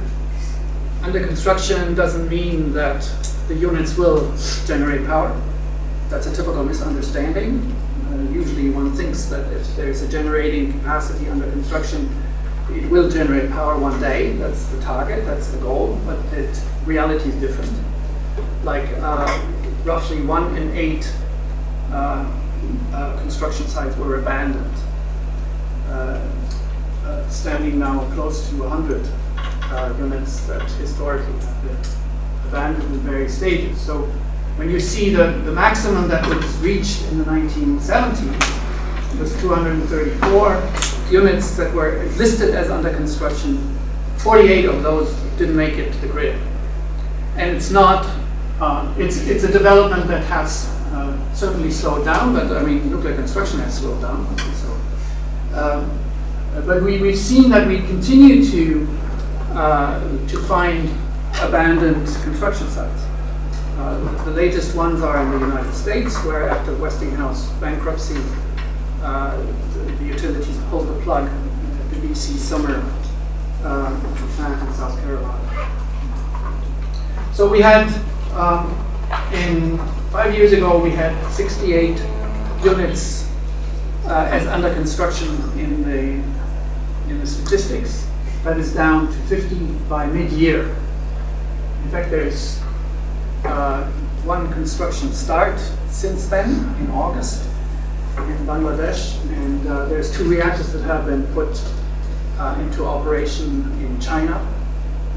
Under 1.02 1.26
construction 1.26 1.96
doesn't 1.96 2.28
mean 2.28 2.74
that 2.74 3.10
the 3.48 3.56
units 3.56 3.98
will 3.98 4.36
generate 4.66 5.06
power. 5.06 5.34
That's 6.10 6.28
a 6.28 6.36
typical 6.36 6.62
misunderstanding. 6.66 7.74
Uh, 8.10 8.30
usually 8.34 8.70
one 8.70 8.94
thinks 8.94 9.26
that 9.28 9.50
if 9.54 9.76
there's 9.78 10.02
a 10.02 10.10
generating 10.10 10.74
capacity 10.74 11.30
under 11.30 11.50
construction, 11.50 12.14
it 12.70 12.90
will 12.90 13.10
generate 13.10 13.50
power 13.52 13.80
one 13.80 13.98
day. 14.02 14.34
That's 14.34 14.66
the 14.66 14.82
target, 14.82 15.24
that's 15.24 15.52
the 15.52 15.60
goal, 15.60 15.98
but 16.06 16.20
it, 16.34 16.62
reality 16.86 17.30
is 17.30 17.36
different. 17.36 17.72
Like 18.66 18.90
uh, 18.98 19.42
roughly 19.86 20.22
one 20.22 20.58
in 20.58 20.76
eight 20.76 21.10
uh, 21.92 22.30
uh, 22.94 23.18
construction 23.20 23.68
sites 23.68 23.96
were 23.98 24.20
abandoned, 24.20 24.76
uh, 25.88 26.22
uh, 27.06 27.30
standing 27.30 27.80
now 27.80 28.10
close 28.14 28.50
to 28.50 28.56
100 28.58 29.08
uh, 29.72 29.94
units 29.98 30.46
that 30.48 30.70
historically 30.72 31.34
have 31.34 31.64
been 31.64 31.78
abandoned 32.48 32.94
in 32.94 33.00
various 33.00 33.38
stages. 33.38 33.80
So 33.80 34.04
when 34.58 34.70
you 34.70 34.80
see 34.80 35.14
the, 35.14 35.32
the 35.46 35.52
maximum 35.52 36.08
that 36.10 36.28
was 36.28 36.58
reached 36.58 37.04
in 37.12 37.18
the 37.18 37.26
1970s, 37.26 39.14
it 39.14 39.20
was 39.20 39.40
234 39.42 41.12
units 41.12 41.56
that 41.58 41.74
were 41.74 42.04
listed 42.18 42.54
as 42.56 42.70
under 42.70 42.94
construction. 42.94 43.78
48 44.18 44.66
of 44.66 44.84
those 44.84 45.14
didn't 45.38 45.56
make 45.56 45.76
it 45.76 45.92
to 45.92 46.00
the 46.00 46.08
grid. 46.08 46.40
And 47.38 47.56
it's 47.56 47.72
not, 47.72 48.06
uh, 48.60 48.94
it's, 48.98 49.18
it's 49.28 49.44
a 49.44 49.52
development 49.52 50.08
that 50.08 50.24
has 50.26 50.70
certainly 51.34 51.72
slowed 51.72 52.06
down, 52.06 52.34
but 52.34 52.52
I 52.56 52.64
mean, 52.64 52.90
nuclear 52.90 53.16
construction 53.16 53.60
has 53.60 53.78
slowed 53.78 54.02
down. 54.02 54.26
So, 54.56 54.82
um, 55.58 56.00
but 56.66 56.84
we, 56.84 57.00
we've 57.00 57.18
seen 57.18 57.50
that 57.50 57.68
we 57.68 57.78
continue 57.78 58.46
to, 58.52 58.88
uh, 59.52 60.28
to 60.28 60.40
find 60.44 60.90
abandoned 61.42 62.06
construction 62.24 62.68
sites. 62.70 63.04
Uh, 63.78 64.24
the 64.26 64.32
latest 64.32 64.76
ones 64.76 65.02
are 65.02 65.22
in 65.24 65.32
the 65.32 65.40
United 65.40 65.74
States, 65.74 66.16
where 66.26 66.50
after 66.50 66.76
Westinghouse 66.76 67.50
bankruptcy, 67.54 68.22
uh, 69.02 69.38
the, 69.38 69.80
the, 69.80 70.06
utilities 70.06 70.58
pulled 70.70 70.88
the 70.88 71.02
plug 71.02 71.28
at 71.28 71.90
the 71.90 71.96
VC 72.08 72.38
Summer 72.38 72.84
uh, 73.64 74.00
plant 74.36 74.68
in 74.68 74.74
South 74.76 75.00
Carolina. 75.02 75.42
So 77.34 77.50
we 77.50 77.62
had, 77.62 77.88
um, 78.34 78.70
in 79.34 79.80
five 80.12 80.36
years 80.36 80.52
ago, 80.52 80.78
we 80.78 80.92
had 80.92 81.16
68 81.32 81.98
units 82.66 83.30
uh, 84.06 84.28
as 84.30 84.46
under 84.48 84.74
construction 84.74 85.28
in 85.58 85.84
the 85.84 86.22
in 87.10 87.20
the 87.20 87.26
statistics. 87.26 88.06
That 88.44 88.58
is 88.58 88.74
down 88.74 89.08
to 89.08 89.18
50 89.28 89.56
by 89.88 90.08
mid-year. 90.08 90.64
In 91.84 91.92
fact, 91.92 92.10
there's 92.10 92.60
uh, 93.46 93.86
one 94.24 94.52
construction 94.52 95.14
start 95.14 95.60
since 95.90 96.28
then 96.28 96.50
in 96.80 96.92
August 96.92 97.48
in 98.18 98.46
Bangladesh, 98.46 99.22
and 99.32 99.68
uh, 99.68 99.86
there's 99.86 100.12
two 100.16 100.28
reactors 100.28 100.74
that 100.74 100.84
have 100.84 101.06
been 101.06 101.26
put 101.34 101.50
uh, 102.38 102.58
into 102.62 102.86
operation 102.86 103.72
in 103.80 104.00
China. 104.02 104.40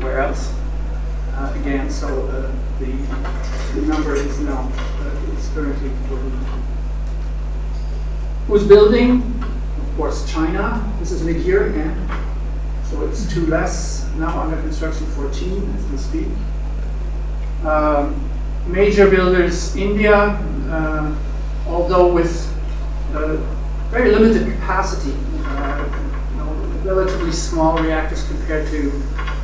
Where 0.01 0.21
else? 0.21 0.55
Uh, 1.33 1.53
again, 1.61 1.91
so 1.91 2.07
uh, 2.29 2.53
the, 2.81 2.87
the 3.75 3.87
number 3.87 4.15
is 4.15 4.41
now 4.41 4.71
uh, 5.01 5.37
is 5.37 5.49
currently 5.55 5.91
40. 6.09 6.31
Who's 8.49 8.67
building? 8.67 9.23
Of 9.79 9.97
course, 9.97 10.31
China. 10.31 10.93
This 10.99 11.13
is 11.13 11.23
mid-year 11.23 11.71
again, 11.71 12.09
so 12.85 13.07
it's 13.07 13.33
two 13.33 13.47
less 13.47 14.11
now 14.17 14.41
under 14.41 14.57
construction 14.61 15.07
14 15.07 15.75
as 15.77 15.91
we 15.91 15.97
speak. 15.99 16.29
Um, 17.65 18.29
major 18.67 19.09
builders, 19.09 19.75
India, 19.77 20.15
uh, 20.17 21.17
although 21.67 22.13
with 22.13 22.51
uh, 23.15 23.37
very 23.91 24.11
limited 24.11 24.53
capacity, 24.53 25.17
uh, 25.45 26.29
you 26.33 26.37
know, 26.39 26.53
relatively 26.83 27.33
small 27.33 27.79
reactors 27.79 28.27
compared 28.27 28.67
to 28.69 28.91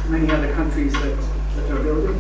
many 0.09 0.31
other 0.31 0.53
countries 0.55 0.93
that, 0.95 1.17
that 1.57 1.71
are 1.71 1.83
building. 1.83 2.19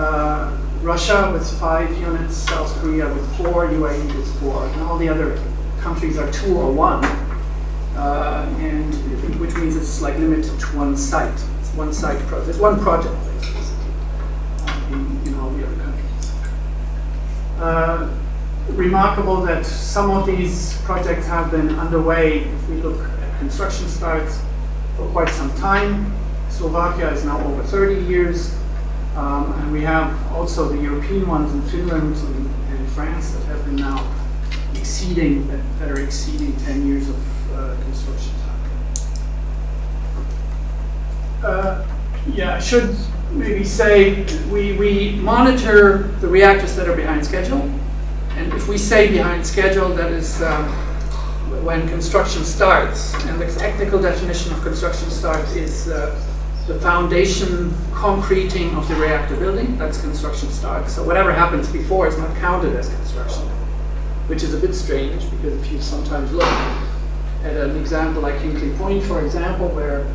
Uh, 0.00 0.56
Russia 0.80 1.30
with 1.30 1.46
five 1.60 1.90
units, 1.98 2.34
South 2.34 2.74
Korea 2.80 3.06
with 3.12 3.36
four, 3.36 3.66
UAE 3.66 4.16
with 4.16 4.40
four, 4.40 4.64
and 4.64 4.80
all 4.80 4.96
the 4.96 5.10
other 5.10 5.38
countries 5.80 6.16
are 6.16 6.32
two 6.32 6.56
or 6.56 6.72
one, 6.72 7.04
uh, 7.04 8.48
and 8.60 8.94
which 9.38 9.54
means 9.56 9.76
it's 9.76 10.00
like 10.00 10.16
limited 10.16 10.58
to 10.58 10.66
one 10.74 10.96
site. 10.96 11.38
It's 11.60 11.74
one 11.74 11.92
site 11.92 12.18
project. 12.28 12.48
It's 12.48 12.58
one 12.58 12.80
project 12.80 13.14
in, 14.88 15.20
in 15.26 15.34
all 15.34 15.50
the 15.50 15.66
other 15.66 15.76
countries. 15.76 16.32
Uh, 17.58 18.16
remarkable 18.70 19.42
that 19.42 19.66
some 19.66 20.10
of 20.10 20.24
these 20.24 20.80
projects 20.84 21.26
have 21.26 21.50
been 21.50 21.78
underway, 21.78 22.44
if 22.44 22.68
we 22.70 22.76
look 22.76 23.06
at 23.06 23.38
construction 23.38 23.86
starts, 23.86 24.40
for 24.96 25.06
quite 25.10 25.28
some 25.28 25.54
time. 25.56 26.10
Slovakia 26.48 27.12
is 27.12 27.22
now 27.22 27.38
over 27.44 27.62
30 27.64 28.02
years, 28.06 28.56
um, 29.16 29.52
and 29.60 29.72
we 29.72 29.82
have 29.82 30.32
also 30.32 30.68
the 30.68 30.80
European 30.80 31.26
ones 31.26 31.52
in 31.52 31.62
Finland 31.62 32.14
and, 32.16 32.46
and 32.78 32.88
France 32.90 33.32
that 33.32 33.44
have 33.46 33.64
been 33.64 33.76
now 33.76 34.06
exceeding, 34.74 35.46
that, 35.48 35.60
that 35.78 35.90
are 35.90 36.00
exceeding 36.00 36.56
10 36.58 36.86
years 36.86 37.08
of 37.08 37.52
uh, 37.52 37.74
construction 37.82 38.32
time. 38.44 38.60
Uh, 41.42 41.86
yeah, 42.34 42.54
I 42.54 42.60
should 42.60 42.96
maybe 43.32 43.64
say 43.64 44.24
we, 44.50 44.76
we 44.76 45.12
monitor 45.16 46.08
the 46.20 46.28
reactors 46.28 46.76
that 46.76 46.88
are 46.88 46.96
behind 46.96 47.24
schedule. 47.24 47.62
And 48.36 48.52
if 48.52 48.68
we 48.68 48.78
say 48.78 49.08
behind 49.08 49.46
schedule, 49.46 49.88
that 49.90 50.12
is 50.12 50.40
um, 50.42 50.64
when 51.64 51.88
construction 51.88 52.44
starts. 52.44 53.14
And 53.26 53.40
the 53.40 53.52
technical 53.58 54.00
definition 54.00 54.52
of 54.52 54.62
construction 54.62 55.10
start 55.10 55.46
is 55.56 55.88
uh, 55.88 56.14
the 56.70 56.78
foundation 56.78 57.74
concreting 57.92 58.72
of 58.76 58.86
the 58.86 58.94
reactor 58.94 59.34
building. 59.34 59.76
That's 59.76 60.00
construction 60.00 60.50
start. 60.50 60.88
So 60.88 61.02
whatever 61.02 61.32
happens 61.32 61.68
before 61.68 62.06
is 62.06 62.16
not 62.16 62.34
counted 62.36 62.76
as 62.76 62.88
construction, 62.94 63.42
which 64.28 64.44
is 64.44 64.54
a 64.54 64.56
bit 64.56 64.72
strange 64.72 65.28
because 65.32 65.52
if 65.54 65.72
you 65.72 65.80
sometimes 65.80 66.30
look 66.30 66.44
at 67.42 67.56
an 67.56 67.76
example 67.76 68.22
like 68.22 68.36
Hinkley 68.36 68.76
Point, 68.78 69.02
for 69.02 69.24
example, 69.24 69.68
where 69.70 70.06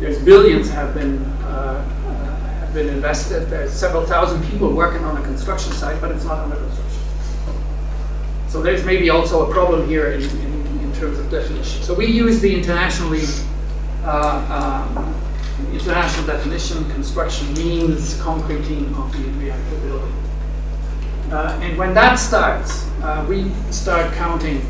there's 0.00 0.22
billions 0.22 0.68
have 0.68 0.92
been 0.92 1.16
uh, 1.48 2.70
been 2.74 2.88
invested. 2.88 3.48
There's 3.48 3.72
several 3.72 4.04
thousand 4.04 4.44
people 4.50 4.70
working 4.74 5.02
on 5.04 5.16
a 5.16 5.22
construction 5.22 5.72
site, 5.72 5.98
but 5.98 6.10
it's 6.10 6.24
not 6.24 6.40
under 6.40 6.56
construction. 6.56 7.00
So 8.48 8.60
there's 8.60 8.84
maybe 8.84 9.08
also 9.08 9.48
a 9.48 9.52
problem 9.52 9.88
here 9.88 10.12
in, 10.12 10.22
in, 10.22 10.80
in 10.80 10.92
terms 10.94 11.18
of 11.18 11.30
definition. 11.30 11.82
So 11.82 11.94
we 11.94 12.06
use 12.06 12.40
the 12.40 12.54
internationally 12.54 13.24
uh, 14.04 14.86
um, 14.96 15.11
international 15.72 16.26
definition. 16.26 16.88
Construction 16.90 17.52
means 17.54 18.20
concreting 18.20 18.94
of 18.94 19.12
the 19.12 19.24
reactor 19.38 19.76
building. 19.80 20.12
Uh, 21.30 21.58
and 21.62 21.78
when 21.78 21.94
that 21.94 22.16
starts, 22.16 22.88
uh, 23.02 23.24
we 23.28 23.50
start 23.70 24.12
counting 24.14 24.60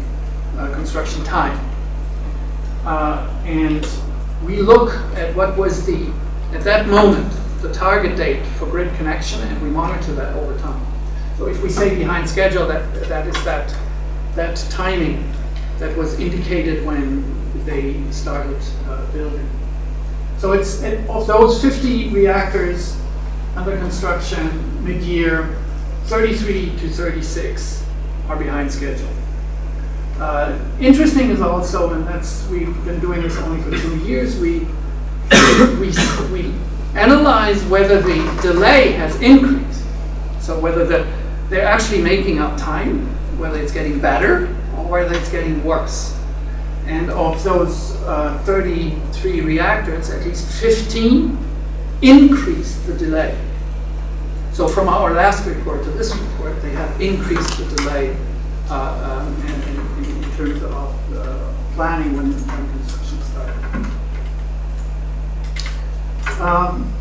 uh, 0.56 0.72
construction 0.74 1.24
time. 1.24 1.58
Uh, 2.84 3.28
and 3.44 3.86
we 4.44 4.60
look 4.60 4.94
at 5.16 5.34
what 5.34 5.56
was 5.56 5.86
the, 5.86 6.12
at 6.52 6.62
that 6.62 6.88
moment, 6.88 7.32
the 7.62 7.72
target 7.72 8.16
date 8.16 8.44
for 8.58 8.66
grid 8.66 8.94
connection, 8.96 9.40
and 9.42 9.62
we 9.62 9.68
monitor 9.68 10.12
that 10.14 10.34
over 10.36 10.58
time. 10.58 10.84
So 11.38 11.46
if 11.46 11.62
we 11.62 11.70
say 11.70 11.96
behind 11.96 12.28
schedule, 12.28 12.66
that 12.68 13.08
that 13.08 13.26
is 13.26 13.44
that 13.44 13.74
that 14.34 14.56
timing 14.70 15.32
that 15.78 15.96
was 15.96 16.18
indicated 16.20 16.84
when 16.84 17.24
they 17.64 18.00
started 18.10 18.60
uh, 18.86 19.10
building. 19.12 19.48
So 20.42 20.50
it's 20.50 20.82
it, 20.82 21.08
of 21.08 21.28
those 21.28 21.62
50 21.62 22.08
reactors 22.08 22.96
under 23.54 23.78
construction 23.78 24.84
mid-year, 24.84 25.56
33 26.06 26.78
to 26.78 26.88
36 26.88 27.86
are 28.26 28.36
behind 28.36 28.72
schedule. 28.72 29.08
Uh, 30.18 30.58
interesting 30.80 31.30
is 31.30 31.40
also, 31.40 31.92
and 31.92 32.04
that's 32.08 32.44
we've 32.48 32.74
been 32.84 32.98
doing 32.98 33.22
this 33.22 33.36
only 33.36 33.62
for 33.62 33.70
two 33.70 33.98
years. 33.98 34.36
We 34.40 34.66
we 35.78 35.92
we 36.32 36.52
analyze 36.96 37.62
whether 37.66 38.00
the 38.00 38.40
delay 38.42 38.90
has 38.94 39.14
increased. 39.22 39.84
So 40.40 40.58
whether 40.58 40.84
the, 40.84 41.06
they're 41.50 41.66
actually 41.68 42.02
making 42.02 42.40
up 42.40 42.58
time, 42.58 43.06
whether 43.38 43.60
it's 43.60 43.72
getting 43.72 44.00
better 44.00 44.48
or 44.76 44.88
whether 44.88 45.14
it's 45.14 45.30
getting 45.30 45.62
worse. 45.62 46.18
And 46.86 47.10
of 47.10 47.42
those 47.44 47.92
uh, 48.02 48.40
33 48.44 49.40
reactors, 49.42 50.10
at 50.10 50.24
least 50.26 50.46
15 50.60 51.38
increased 52.02 52.86
the 52.86 52.94
delay. 52.94 53.38
So 54.52 54.68
from 54.68 54.88
our 54.88 55.14
last 55.14 55.46
report 55.46 55.82
to 55.84 55.90
this 55.92 56.14
report, 56.14 56.60
they 56.60 56.70
have 56.70 57.00
increased 57.00 57.56
the 57.56 57.64
delay 57.76 58.16
uh, 58.68 59.24
um, 59.24 59.34
in, 59.46 60.04
in, 60.04 60.24
in, 60.24 60.30
terms 60.32 60.62
of 60.62 61.14
uh, 61.14 61.52
planning 61.74 62.16
when, 62.16 62.32
when 62.32 62.68
construction 62.78 63.18
started. 63.22 63.52
Um, 66.40 66.92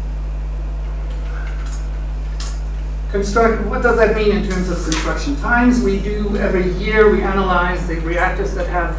construct, 3.12 3.65
what 3.67 3.82
does 3.84 3.98
that 3.98 4.15
mean 4.15 4.32
in 4.32 4.50
terms 4.50 4.70
of 4.70 4.82
construction 4.84 5.36
times? 5.38 5.82
We 5.82 6.00
do 6.00 6.38
every 6.38 6.72
year, 6.74 7.12
we 7.12 7.22
analyze 7.22 7.86
the 7.88 8.00
reactors 8.00 8.54
that 8.54 8.67
have 8.67 8.96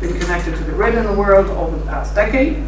been 0.00 0.18
connected 0.18 0.56
to 0.56 0.64
the 0.64 0.72
grid 0.72 0.94
in 0.94 1.04
the 1.04 1.12
world 1.12 1.46
over 1.50 1.76
the 1.76 1.86
past 1.86 2.14
decade. 2.14 2.62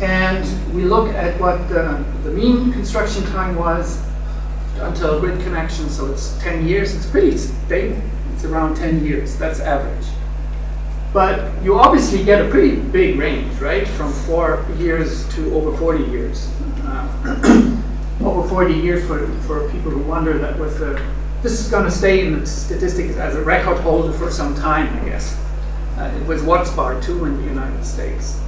And 0.00 0.74
we 0.74 0.82
look 0.82 1.12
at 1.14 1.38
what 1.40 1.68
the, 1.68 2.04
the 2.24 2.30
mean 2.30 2.72
construction 2.72 3.24
time 3.26 3.56
was 3.56 4.02
until 4.80 5.20
grid 5.20 5.40
connection, 5.42 5.88
so 5.88 6.10
it's 6.10 6.38
10 6.38 6.66
years. 6.66 6.94
It's 6.94 7.06
pretty 7.06 7.36
stable. 7.36 8.00
It's 8.34 8.44
around 8.44 8.76
10 8.76 9.04
years. 9.04 9.36
That's 9.36 9.60
average. 9.60 10.06
But 11.12 11.52
you 11.62 11.78
obviously 11.78 12.24
get 12.24 12.44
a 12.44 12.48
pretty 12.50 12.76
big 12.76 13.18
range, 13.18 13.60
right? 13.60 13.86
From 13.86 14.12
four 14.12 14.66
years 14.78 15.28
to 15.34 15.54
over 15.54 15.76
40 15.76 16.04
years. 16.04 16.50
Uh, 16.84 17.78
over 18.24 18.48
40 18.48 18.74
years 18.74 19.06
for, 19.06 19.26
for 19.42 19.70
people 19.70 19.90
who 19.90 20.00
wonder 20.02 20.38
that 20.38 20.58
was 20.58 20.78
the, 20.78 21.00
this 21.42 21.60
is 21.60 21.70
going 21.70 21.84
to 21.84 21.90
stay 21.90 22.26
in 22.26 22.40
the 22.40 22.46
statistics 22.46 23.16
as 23.16 23.34
a 23.34 23.42
record 23.42 23.78
holder 23.80 24.12
for 24.12 24.30
some 24.30 24.54
time, 24.54 24.88
I 25.00 25.08
guess. 25.08 25.38
Uh, 25.96 26.04
it 26.04 26.26
was 26.26 26.42
Watts 26.42 26.70
Bar 26.70 27.00
2 27.00 27.24
in 27.24 27.36
the 27.36 27.48
United 27.48 27.84
States. 27.84 28.40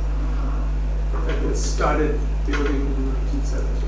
Uh, 1.13 1.27
it 1.29 1.43
was 1.43 1.63
started 1.63 2.19
building 2.47 2.75
in 2.75 3.07
the 3.07 3.13
1970s. 3.13 3.85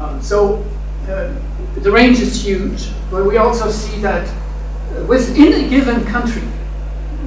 Um, 0.00 0.22
so 0.22 0.64
uh, 1.08 1.34
the 1.76 1.90
range 1.90 2.20
is 2.20 2.44
huge, 2.44 2.88
but 3.10 3.24
we 3.24 3.36
also 3.36 3.70
see 3.70 4.00
that 4.00 4.28
uh, 4.28 5.04
within 5.04 5.64
a 5.64 5.68
given 5.68 6.04
country, 6.06 6.42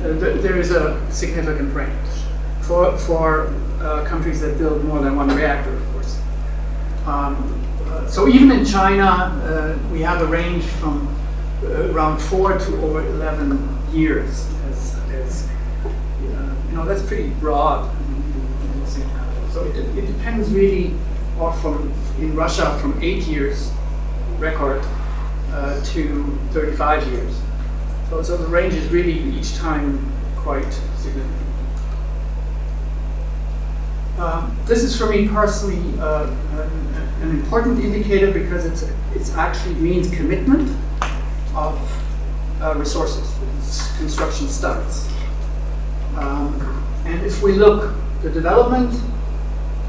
uh, 0.01 0.19
th 0.19 0.41
there 0.41 0.57
is 0.57 0.71
a 0.71 0.99
significant 1.11 1.73
range 1.73 2.13
for, 2.61 2.97
for 2.97 3.53
uh, 3.81 4.03
countries 4.05 4.39
that 4.41 4.57
build 4.57 4.83
more 4.85 5.01
than 5.01 5.15
one 5.15 5.29
reactor, 5.35 5.73
of 5.73 5.83
course. 5.93 6.19
Um, 7.05 7.35
uh, 7.87 8.07
so 8.07 8.27
even 8.27 8.51
in 8.51 8.65
China, 8.65 9.05
uh, 9.05 9.77
we 9.91 10.01
have 10.01 10.21
a 10.21 10.25
range 10.25 10.63
from 10.79 11.07
around 11.63 12.19
four 12.19 12.57
to 12.57 12.81
over 12.81 13.01
11 13.01 13.57
years. 13.93 14.47
As, 15.13 15.47
as 15.47 15.51
you 16.69 16.75
know, 16.75 16.85
that's 16.85 17.03
pretty 17.03 17.29
broad. 17.39 17.89
So 19.51 19.63
it, 19.65 19.75
it 19.97 20.07
depends 20.07 20.49
really, 20.49 20.95
or 21.39 21.53
from 21.53 21.93
in 22.17 22.35
Russia 22.35 22.77
from 22.79 23.01
eight 23.03 23.23
years 23.23 23.71
record 24.39 24.83
uh, 25.51 25.83
to 25.85 26.37
35 26.51 27.07
years. 27.11 27.41
So, 28.09 28.23
so 28.23 28.37
the 28.37 28.47
range 28.47 28.73
is 28.73 28.89
really 28.89 29.13
each 29.13 29.55
time 29.55 30.11
quite 30.37 30.71
significant. 30.97 31.43
Uh, 34.17 34.49
this 34.65 34.83
is 34.83 34.97
for 34.97 35.07
me 35.07 35.27
personally 35.27 35.99
uh, 35.99 36.27
an, 36.27 37.23
an, 37.23 37.29
important 37.31 37.83
indicator 37.83 38.31
because 38.31 38.65
it's 38.65 38.83
it 39.15 39.37
actually 39.37 39.73
means 39.75 40.09
commitment 40.11 40.69
of 41.55 42.02
uh, 42.63 42.73
resources. 42.75 43.29
Construction 43.97 44.47
starts. 44.47 45.09
Um, 46.15 46.83
and 47.05 47.25
if 47.25 47.43
we 47.43 47.53
look 47.53 47.93
the 48.21 48.29
development, 48.29 48.93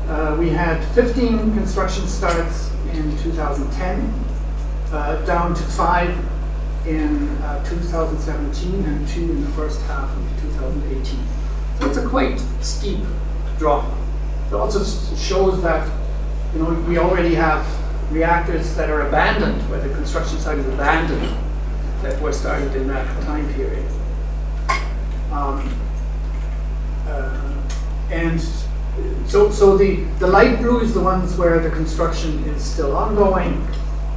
uh, 0.08 0.36
we 0.38 0.50
had 0.50 0.84
15 0.94 1.54
construction 1.54 2.06
starts 2.08 2.70
in 2.92 3.16
2010, 3.18 4.24
uh, 4.92 5.24
down 5.24 5.54
to 5.54 5.62
five 5.62 6.10
in 6.86 7.28
uh, 7.38 7.64
2017 7.64 8.84
and 8.84 9.08
two 9.08 9.22
in 9.22 9.42
the 9.42 9.50
first 9.52 9.80
half 9.82 10.10
of 10.10 10.40
2018. 10.42 11.18
So 11.78 11.88
it's 11.88 11.96
a 11.96 12.08
quite 12.08 12.38
steep 12.60 13.00
drop. 13.58 13.90
It 14.48 14.54
also 14.54 14.84
shows 15.16 15.62
that 15.62 15.90
you 16.52 16.62
know 16.62 16.70
we 16.86 16.98
already 16.98 17.34
have 17.34 17.66
reactors 18.12 18.76
that 18.76 18.90
are 18.90 19.08
abandoned, 19.08 19.62
where 19.70 19.80
the 19.80 19.92
construction 19.94 20.38
site 20.38 20.58
is 20.58 20.66
abandoned, 20.68 21.43
that 22.02 22.20
were 22.20 22.32
started 22.32 22.74
in 22.76 22.86
that 22.88 23.06
time 23.24 23.52
period. 23.54 23.84
Um, 25.32 25.68
uh, 27.06 27.62
and 28.10 28.40
so, 29.26 29.50
so 29.50 29.76
the, 29.76 30.04
the 30.18 30.26
light 30.26 30.58
blue 30.58 30.80
is 30.80 30.94
the 30.94 31.00
ones 31.00 31.36
where 31.36 31.58
the 31.58 31.70
construction 31.70 32.44
is 32.44 32.62
still 32.62 32.96
ongoing, 32.96 33.66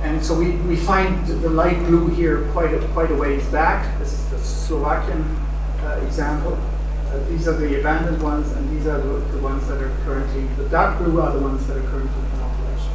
and 0.02 0.24
so 0.24 0.38
we, 0.38 0.52
we 0.68 0.76
find 0.76 1.26
the 1.26 1.50
light 1.50 1.80
blue 1.86 2.08
here 2.10 2.48
quite 2.52 2.74
a, 2.74 2.80
quite 2.90 3.10
a 3.10 3.16
ways 3.16 3.46
back. 3.48 3.98
This 4.00 4.14
is 4.14 4.30
the 4.30 4.38
Slovakian 4.38 5.24
uh, 5.82 6.02
example. 6.06 6.54
Uh, 7.08 7.20
these 7.30 7.48
are 7.48 7.58
the 7.58 7.80
abandoned 7.80 8.22
ones, 8.22 8.52
and 8.52 8.70
these 8.70 8.86
are 8.86 9.00
the, 9.00 9.20
the 9.32 9.40
ones 9.40 9.66
that 9.68 9.82
are 9.82 9.92
currently, 10.04 10.46
the 10.62 10.70
dark 10.70 11.00
blue 11.00 11.20
are 11.22 11.34
the 11.34 11.40
ones 11.40 11.66
that 11.68 11.78
are 11.78 11.90
currently 11.90 12.22
in 12.34 12.42
operation. 12.42 12.92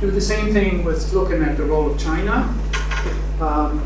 Do 0.00 0.10
the 0.10 0.20
same 0.20 0.52
thing 0.52 0.82
with 0.84 1.12
looking 1.12 1.42
at 1.42 1.56
the 1.56 1.64
role 1.64 1.90
of 1.92 2.00
China, 2.00 2.52
um, 3.40 3.80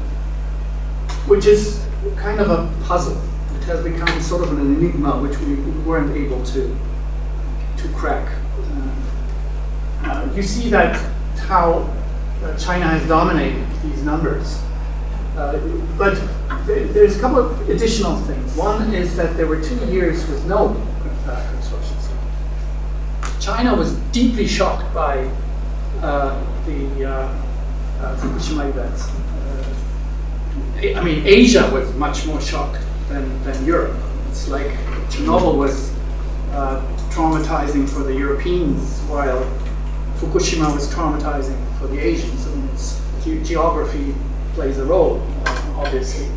which 1.26 1.46
is 1.46 1.84
kind 2.16 2.40
of 2.40 2.50
a 2.50 2.84
puzzle. 2.84 3.20
It 3.56 3.64
has 3.64 3.84
become 3.84 4.20
sort 4.20 4.42
of 4.42 4.52
an 4.52 4.60
enigma 4.60 5.20
which 5.20 5.38
we 5.38 5.54
weren't 5.82 6.16
able 6.16 6.44
to, 6.46 6.76
to 7.76 7.88
crack. 7.94 8.32
Uh, 8.58 8.94
uh, 10.04 10.32
you 10.34 10.42
see 10.42 10.70
that 10.70 10.96
how 11.38 11.90
uh, 12.42 12.56
China 12.56 12.86
has 12.86 13.06
dominated 13.08 13.66
these 13.82 14.02
numbers. 14.02 14.60
Uh, 15.36 15.58
but 15.96 16.20
there's 16.66 17.16
a 17.16 17.20
couple 17.20 17.38
of 17.38 17.68
additional 17.68 18.16
things. 18.16 18.56
One 18.56 18.92
is 18.92 19.16
that 19.16 19.36
there 19.36 19.46
were 19.46 19.62
two 19.62 19.78
years 19.86 20.26
with 20.28 20.46
no 20.46 20.70
uh, 21.26 21.50
construction. 21.52 21.96
China 23.40 23.74
was 23.74 23.94
deeply 24.12 24.46
shocked 24.46 24.92
by 24.92 25.30
uh, 26.02 26.44
the 26.66 27.04
uh, 27.06 27.47
Fukushima 27.98 28.68
events. 28.68 29.08
I 30.96 31.02
mean, 31.02 31.26
Asia 31.26 31.68
was 31.72 31.92
much 31.94 32.26
more 32.26 32.40
shocked 32.40 32.78
than, 33.08 33.42
than 33.44 33.64
Europe. 33.64 33.96
It's 34.30 34.48
like 34.48 34.70
Chernobyl 35.10 35.56
was 35.56 35.92
traumatizing 37.10 37.88
for 37.88 38.04
the 38.04 38.14
Europeans, 38.14 39.00
while 39.08 39.42
Fukushima 40.18 40.72
was 40.72 40.88
traumatizing 40.88 41.58
for 41.78 41.88
the 41.88 41.98
Asians. 41.98 42.46
I 42.46 42.54
mean, 42.54 43.42
ge 43.42 43.46
geography 43.46 44.14
plays 44.54 44.78
a 44.78 44.84
role, 44.84 45.20
obviously. 45.76 46.28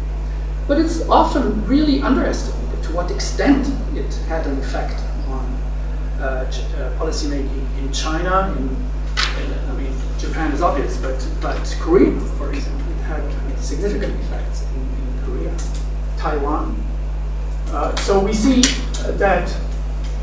But 0.67 0.79
it's 0.79 1.07
often 1.09 1.65
really 1.67 2.01
underestimated 2.01 2.83
to 2.83 2.93
what 2.93 3.11
extent 3.11 3.67
it 3.95 4.13
had 4.27 4.47
an 4.47 4.57
effect 4.59 4.99
on 5.27 5.45
uh, 6.19 6.23
uh, 6.23 6.97
policymaking 6.97 7.65
in 7.79 7.91
China. 7.91 8.55
In, 8.57 8.90
Japan 10.21 10.51
is 10.51 10.61
obvious, 10.61 10.97
but, 10.97 11.27
but 11.41 11.77
Korea, 11.81 12.11
for 12.37 12.53
example, 12.53 12.93
had 13.03 13.23
significant 13.59 14.13
effects 14.21 14.63
in, 14.75 14.81
in 14.81 15.25
Korea, 15.25 15.57
Taiwan. 16.17 16.75
Uh, 17.69 17.95
so 17.97 18.19
we 18.19 18.33
see 18.33 18.61
that 19.17 19.49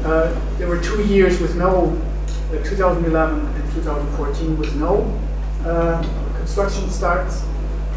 uh, 0.04 0.32
there 0.58 0.68
were 0.68 0.80
two 0.80 1.02
years 1.04 1.40
with 1.40 1.56
no 1.56 2.00
2011 2.50 3.40
and 3.40 3.72
2014 3.74 4.58
with 4.58 4.74
no 4.76 5.02
uh, 5.66 6.02
construction 6.36 6.88
starts. 6.88 7.42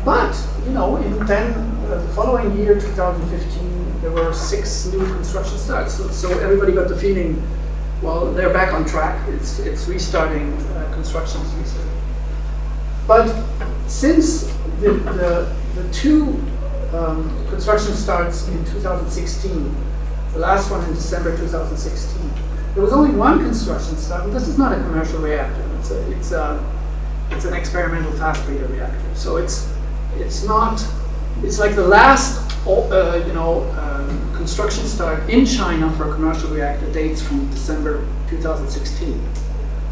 But, 0.03 0.35
you 0.65 0.71
know, 0.71 0.97
in 0.97 1.25
then 1.25 1.53
uh, 1.85 2.01
the 2.01 2.13
following 2.13 2.57
year, 2.57 2.79
2015, 2.79 4.01
there 4.01 4.11
were 4.11 4.33
six 4.33 4.87
new 4.87 5.05
construction 5.05 5.57
starts. 5.57 5.93
So, 5.93 6.09
so, 6.09 6.39
everybody 6.39 6.73
got 6.73 6.89
the 6.89 6.97
feeling, 6.97 7.41
well, 8.01 8.31
they're 8.31 8.53
back 8.53 8.73
on 8.73 8.85
track. 8.85 9.27
It's, 9.29 9.59
it's 9.59 9.87
restarting, 9.87 10.53
uh, 10.53 10.91
construction's 10.93 11.53
restarting. 11.55 11.91
But 13.07 13.33
since 13.87 14.43
the, 14.79 14.93
the, 14.93 15.55
the 15.75 15.93
two 15.93 16.41
um, 16.93 17.47
construction 17.49 17.93
starts 17.93 18.47
in 18.47 18.65
2016, 18.65 19.75
the 20.33 20.39
last 20.39 20.71
one 20.71 20.83
in 20.85 20.93
December 20.93 21.35
2016, 21.37 22.31
there 22.73 22.83
was 22.83 22.93
only 22.93 23.13
one 23.13 23.39
construction 23.39 23.97
start, 23.97 24.23
and 24.23 24.33
this 24.33 24.47
is 24.47 24.57
not 24.57 24.71
a 24.71 24.75
commercial 24.83 25.19
reactor. 25.19 25.63
It's 25.79 25.91
a, 25.91 26.11
it's 26.11 26.31
a, 26.31 26.73
it's 27.31 27.45
an 27.45 27.53
experimental 27.53 28.11
fast 28.13 28.45
breeder 28.45 28.67
reactor. 28.67 29.15
So 29.15 29.37
it's 29.37 29.71
it's 30.15 30.43
not. 30.43 30.85
It's 31.43 31.59
like 31.59 31.75
the 31.75 31.87
last, 31.87 32.39
uh, 32.67 33.23
you 33.25 33.33
know, 33.33 33.63
um, 33.71 33.90
construction 34.41 34.88
start 34.88 35.30
in 35.30 35.45
China 35.45 35.88
for 35.91 36.10
a 36.10 36.13
commercial 36.15 36.49
reactor 36.49 36.91
dates 36.91 37.21
from 37.21 37.47
December 37.51 38.04
2016. 38.27 39.23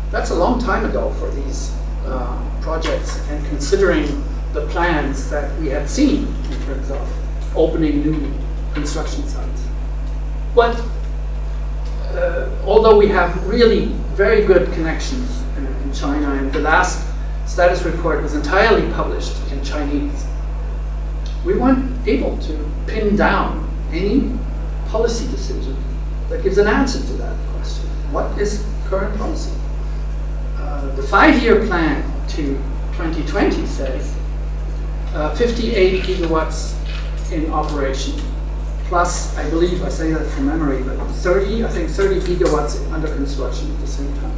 That's 0.09 0.31
a 0.31 0.35
long 0.35 0.59
time 0.59 0.85
ago 0.85 1.13
for 1.19 1.29
these 1.29 1.71
uh, 2.03 2.59
projects, 2.59 3.19
and 3.29 3.45
considering 3.49 4.07
the 4.53 4.65
plans 4.69 5.29
that 5.29 5.55
we 5.59 5.67
had 5.67 5.87
seen 5.87 6.25
in 6.49 6.63
terms 6.65 6.89
of 6.89 7.55
opening 7.55 8.01
new 8.01 8.33
construction 8.73 9.23
sites. 9.27 9.61
But 10.55 10.83
uh, 12.07 12.49
although 12.65 12.97
we 12.97 13.07
have 13.09 13.47
really 13.47 13.85
very 14.15 14.47
good 14.47 14.73
connections 14.73 15.43
in, 15.57 15.67
in, 15.67 15.93
China, 15.93 16.33
and 16.33 16.51
the 16.51 16.61
last 16.61 17.05
status 17.45 17.83
report 17.83 18.23
was 18.23 18.33
entirely 18.33 18.91
published 18.93 19.35
in 19.51 19.63
Chinese, 19.63 20.25
we 21.45 21.55
weren't 21.55 22.07
able 22.07 22.35
to 22.39 22.71
pin 22.87 23.15
down 23.15 23.68
any 23.91 24.31
policy 24.87 25.27
decision 25.29 25.75
that 26.29 26.43
gives 26.43 26.57
an 26.57 26.67
answer 26.67 26.99
to 26.99 27.13
that 27.13 27.35
question. 27.53 27.85
What 28.11 28.39
is 28.39 28.65
current 28.87 29.17
policy? 29.17 29.51
Uh, 30.57 30.95
the 30.95 31.03
five-year 31.03 31.65
plan 31.67 32.03
to 32.29 32.55
2020 32.93 33.65
says 33.65 34.15
uh, 35.13 35.35
58 35.35 36.03
gigawatts 36.03 36.75
in 37.31 37.51
operation 37.51 38.19
plus, 38.89 39.37
I 39.37 39.47
believe, 39.51 39.83
I 39.83 39.89
say 39.89 40.11
that 40.11 40.27
from 40.31 40.47
memory, 40.47 40.81
but 40.81 40.97
30, 40.97 41.63
I 41.63 41.67
think 41.67 41.89
30 41.91 42.21
gigawatts 42.21 42.91
under 42.91 43.07
construction 43.07 43.71
at 43.71 43.79
the 43.81 43.87
same 43.87 44.11
time. 44.15 44.35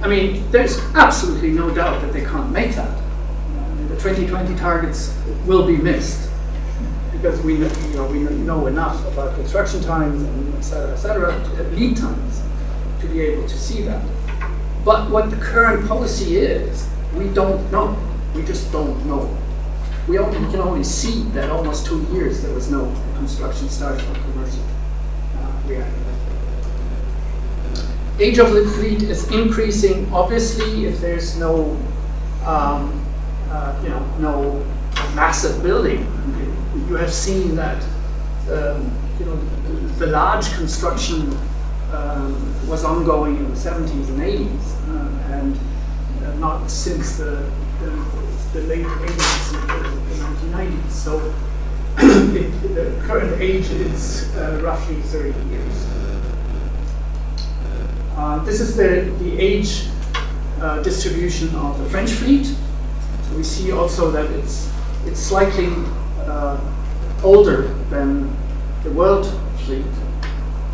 I 0.00 0.08
mean, 0.08 0.50
there's 0.50 0.78
absolutely 0.94 1.50
no 1.50 1.72
doubt 1.74 2.00
that 2.00 2.12
they 2.12 2.22
can't 2.22 2.50
make 2.50 2.74
that. 2.74 2.88
Uh, 2.88 3.88
the 3.88 3.96
2020 3.96 4.54
targets 4.56 5.14
will 5.44 5.66
be 5.66 5.76
missed 5.76 6.30
because 7.24 7.40
we, 7.40 7.54
you 7.54 7.94
know, 7.94 8.06
we 8.06 8.18
know 8.18 8.66
enough 8.66 9.02
about 9.10 9.34
construction 9.34 9.82
times 9.82 10.22
and 10.22 10.54
et 10.56 10.60
cetera, 10.60 10.92
et 10.92 10.96
cetera, 10.96 11.68
lead 11.70 11.96
times 11.96 12.42
to 13.00 13.06
be 13.06 13.22
able 13.22 13.48
to 13.48 13.58
see 13.58 13.80
that. 13.80 14.04
But 14.84 15.10
what 15.10 15.30
the 15.30 15.38
current 15.38 15.88
policy 15.88 16.36
is, 16.36 16.86
we 17.14 17.28
don't 17.28 17.72
know. 17.72 17.96
We 18.34 18.44
just 18.44 18.70
don't 18.70 19.06
know. 19.06 19.34
We, 20.06 20.18
only, 20.18 20.36
can 20.52 20.60
only 20.60 20.84
see 20.84 21.22
that 21.30 21.48
almost 21.48 21.86
two 21.86 22.02
years 22.12 22.42
there 22.42 22.52
was 22.52 22.70
no 22.70 22.94
construction 23.16 23.70
start 23.70 23.98
for 24.02 24.12
commercial 24.12 24.62
uh, 25.38 25.62
reactor. 25.66 25.94
Age 28.18 28.38
of 28.38 28.52
the 28.52 28.68
fleet 28.68 29.02
is 29.02 29.32
increasing. 29.32 30.12
Obviously, 30.12 30.84
if 30.84 31.00
there's 31.00 31.38
no, 31.38 31.70
um, 32.44 33.02
uh, 33.48 33.80
you 33.82 33.88
know, 33.88 34.06
no 34.18 34.66
massive 35.14 35.62
building, 35.62 36.06
you 36.88 36.96
have 36.96 37.12
seen 37.12 37.56
that, 37.56 37.82
um, 38.50 38.90
you 39.18 39.26
know, 39.26 39.36
the, 39.36 40.04
the 40.04 40.06
large 40.08 40.52
construction 40.54 41.36
um, 41.92 42.68
was 42.68 42.84
ongoing 42.84 43.36
in 43.36 43.50
the 43.50 43.56
70s 43.56 44.08
and 44.08 44.20
80s, 44.20 44.88
uh, 44.88 45.32
and 45.34 45.58
uh, 46.24 46.34
not 46.36 46.70
since 46.70 47.16
the, 47.18 47.50
the, 47.80 47.90
the 48.52 48.60
late 48.66 48.86
80s 48.86 49.54
and 49.54 50.10
the 50.10 50.56
1990s. 50.56 50.90
So 50.90 51.34
it, 51.98 52.74
the 52.74 53.02
current 53.06 53.40
age 53.40 53.70
is 53.70 54.34
uh, 54.36 54.60
roughly 54.62 54.96
30 54.96 55.28
years. 55.48 55.86
Uh, 58.16 58.44
this 58.44 58.60
is 58.60 58.76
the, 58.76 59.12
the 59.20 59.38
age 59.38 59.88
uh, 60.60 60.82
distribution 60.82 61.54
of 61.56 61.78
the 61.78 61.88
French 61.90 62.10
fleet. 62.10 62.46
So 62.46 63.36
we 63.36 63.42
see 63.42 63.72
also 63.72 64.10
that 64.10 64.30
it's, 64.32 64.70
it's 65.06 65.20
slightly 65.20 65.66
older 67.22 67.62
than 67.90 68.30
the 68.82 68.90
world 68.90 69.26
fleet. 69.64 69.84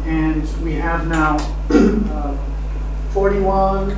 And 0.04 0.42
we 0.62 0.74
have 0.74 1.06
now 1.06 1.36
uh, 1.70 2.36
41 3.12 3.90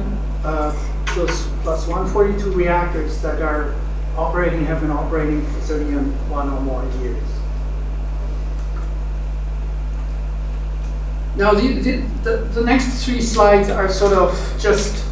uh, 0.45 0.88
plus, 1.07 1.49
plus 1.62 1.87
142 1.87 2.53
reactors 2.53 3.21
that 3.23 3.41
are 3.41 3.75
operating, 4.17 4.65
have 4.67 4.81
been 4.81 4.91
operating 4.91 5.45
for 5.47 5.61
31 5.61 6.51
or 6.51 6.61
more 6.61 6.85
years. 7.01 7.23
Now, 11.35 11.55
the, 11.55 11.73
the, 12.23 12.37
the, 12.53 12.62
next 12.62 13.05
three 13.05 13.23
slides 13.23 13.71
are 13.71 13.88
sort 13.88 14.12
of 14.12 14.57
just 14.61 15.03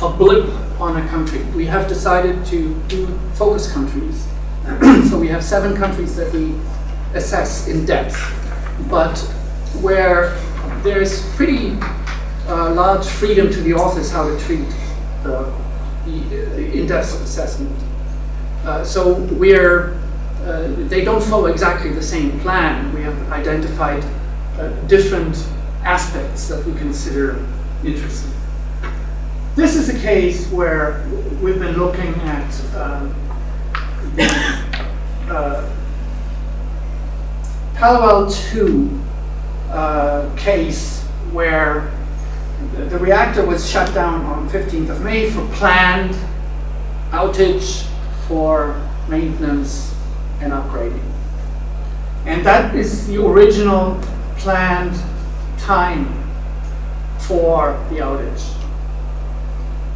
a 0.00 0.08
blip 0.08 0.48
on 0.80 0.96
a 0.96 1.08
country. 1.08 1.42
We 1.56 1.66
have 1.66 1.88
decided 1.88 2.46
to 2.46 2.80
do 2.86 3.06
focus 3.34 3.72
countries. 3.72 4.28
so 5.08 5.18
we 5.18 5.28
have 5.28 5.42
seven 5.42 5.74
countries 5.74 6.14
that 6.16 6.30
we 6.32 6.54
assess 7.14 7.68
in 7.68 7.86
depth, 7.86 8.16
but 8.90 9.18
where 9.80 10.38
there's 10.82 11.26
pretty 11.36 11.70
uh, 12.46 12.74
large 12.74 13.06
freedom 13.06 13.50
to 13.50 13.60
the 13.62 13.72
authors 13.72 14.10
how 14.10 14.28
to 14.28 14.38
treat 14.40 14.68
the, 15.22 15.50
the 16.04 16.72
in-depth 16.78 17.22
assessment. 17.22 17.74
Uh, 18.64 18.84
so 18.84 19.14
we're, 19.40 19.94
uh, 20.42 20.68
they 20.88 21.02
don't 21.02 21.22
follow 21.22 21.46
exactly 21.46 21.90
the 21.90 22.02
same 22.02 22.38
plan. 22.40 22.92
We 22.94 23.02
have 23.02 23.32
identified 23.32 24.04
uh, 24.58 24.68
different 24.86 25.36
aspects 25.82 26.46
that 26.48 26.64
we 26.66 26.74
consider 26.74 27.44
interesting. 27.84 28.32
This 29.56 29.76
is 29.76 29.88
a 29.88 29.98
case 29.98 30.46
where 30.50 31.06
we've 31.40 31.58
been 31.58 31.78
looking 31.78 32.14
at 32.20 32.50
the 32.50 33.27
uh, 35.30 35.70
Paluel 37.74 38.34
2 38.50 39.00
uh, 39.70 40.34
case 40.36 41.04
where 41.30 41.92
the, 42.72 42.86
the 42.86 42.98
reactor 42.98 43.46
was 43.46 43.70
shut 43.70 43.94
down 43.94 44.24
on 44.24 44.48
15th 44.48 44.90
of 44.90 45.02
May 45.02 45.30
for 45.30 45.46
planned 45.52 46.16
outage 47.10 47.86
for 48.26 48.84
maintenance 49.08 49.94
and 50.40 50.52
upgrading. 50.52 51.08
And 52.26 52.44
that 52.44 52.74
is 52.74 53.06
the 53.06 53.24
original 53.24 54.00
planned 54.36 55.00
time 55.58 56.06
for 57.20 57.72
the 57.90 57.98
outage. 57.98 58.52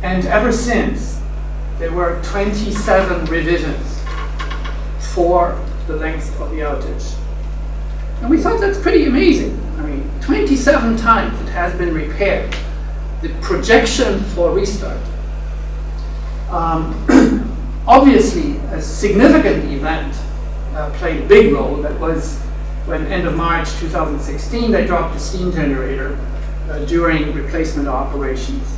And 0.04 0.24
ever 0.26 0.52
since, 0.52 1.20
there 1.78 1.90
were 1.90 2.22
27 2.22 3.24
revisions 3.24 4.01
for 5.14 5.58
the 5.86 5.96
length 5.96 6.40
of 6.40 6.50
the 6.50 6.58
outage. 6.58 7.16
And 8.20 8.30
we 8.30 8.38
thought 8.38 8.60
that's 8.60 8.78
pretty 8.78 9.04
amazing. 9.04 9.58
I 9.78 9.82
mean, 9.82 10.10
27 10.20 10.96
times 10.96 11.38
it 11.40 11.48
has 11.50 11.76
been 11.76 11.92
repaired. 11.92 12.54
The 13.20 13.30
projection 13.40 14.20
for 14.34 14.52
restart. 14.52 15.00
Um, 16.50 16.94
obviously, 17.86 18.56
a 18.70 18.80
significant 18.80 19.64
event 19.72 20.16
uh, 20.74 20.90
played 20.98 21.22
a 21.22 21.26
big 21.26 21.52
role 21.52 21.76
that 21.76 21.98
was 21.98 22.38
when 22.86 23.06
end 23.06 23.26
of 23.26 23.36
March 23.36 23.70
2016 23.78 24.70
they 24.70 24.86
dropped 24.86 25.14
a 25.14 25.20
steam 25.20 25.52
generator 25.52 26.18
uh, 26.68 26.84
during 26.86 27.32
replacement 27.34 27.88
operations. 27.88 28.76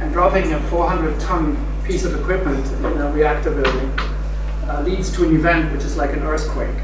And 0.00 0.12
dropping 0.12 0.52
a 0.52 0.60
400 0.68 1.20
ton 1.20 1.56
piece 1.84 2.04
of 2.04 2.18
equipment 2.18 2.66
in 2.72 3.00
a 3.00 3.12
reactor 3.12 3.50
building 3.50 3.92
uh, 4.70 4.82
leads 4.82 5.10
to 5.16 5.26
an 5.26 5.34
event 5.34 5.72
which 5.72 5.82
is 5.82 5.96
like 5.96 6.12
an 6.12 6.22
earthquake. 6.22 6.76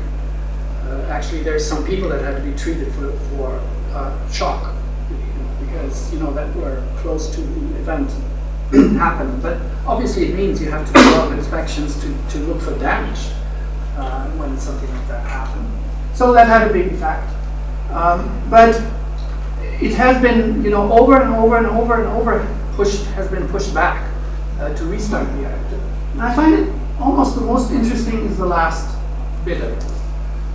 Uh, 0.84 1.02
actually, 1.08 1.42
there's 1.42 1.66
some 1.66 1.84
people 1.86 2.08
that 2.08 2.22
had 2.22 2.36
to 2.36 2.42
be 2.42 2.56
treated 2.56 2.92
for, 2.94 3.12
for 3.30 3.60
uh, 3.92 4.30
shock 4.30 4.74
because 5.60 6.12
you 6.12 6.18
know 6.18 6.32
that 6.32 6.54
we're 6.56 6.84
close 6.98 7.32
to 7.34 7.40
the 7.40 7.76
event 7.78 8.10
happened. 8.98 9.40
But 9.42 9.60
obviously, 9.86 10.30
it 10.30 10.34
means 10.34 10.60
you 10.60 10.70
have 10.70 10.86
to 10.86 10.92
do 10.92 11.00
a 11.00 11.10
lot 11.12 11.32
of 11.32 11.38
inspections 11.38 11.94
to, 12.00 12.30
to 12.30 12.38
look 12.46 12.60
for 12.60 12.76
damage 12.78 13.32
uh, 13.96 14.28
when 14.32 14.58
something 14.58 14.90
like 14.90 15.08
that 15.08 15.26
happens. 15.26 15.68
So 16.16 16.32
that 16.32 16.48
had 16.48 16.68
a 16.68 16.72
big 16.72 16.92
effect. 16.92 17.32
Um, 17.90 18.42
but 18.50 18.74
it 19.80 19.94
has 19.94 20.20
been, 20.20 20.62
you 20.64 20.70
know, 20.70 20.90
over 20.92 21.20
and 21.20 21.34
over 21.34 21.56
and 21.56 21.66
over 21.66 22.02
and 22.02 22.06
over 22.08 22.46
pushed, 22.72 23.04
has 23.14 23.28
been 23.28 23.46
pushed 23.48 23.72
back 23.72 24.10
uh, 24.58 24.74
to 24.74 24.84
restart 24.86 25.28
the 25.28 25.38
reactor. 25.38 25.80
And 26.12 26.22
I 26.22 26.34
find 26.34 26.54
it 26.54 26.85
almost 27.00 27.34
the 27.34 27.42
most 27.42 27.70
interesting 27.70 28.26
is 28.26 28.36
the 28.38 28.46
last 28.46 28.96
bit 29.44 29.62
of 29.62 29.72
it. 29.72 29.84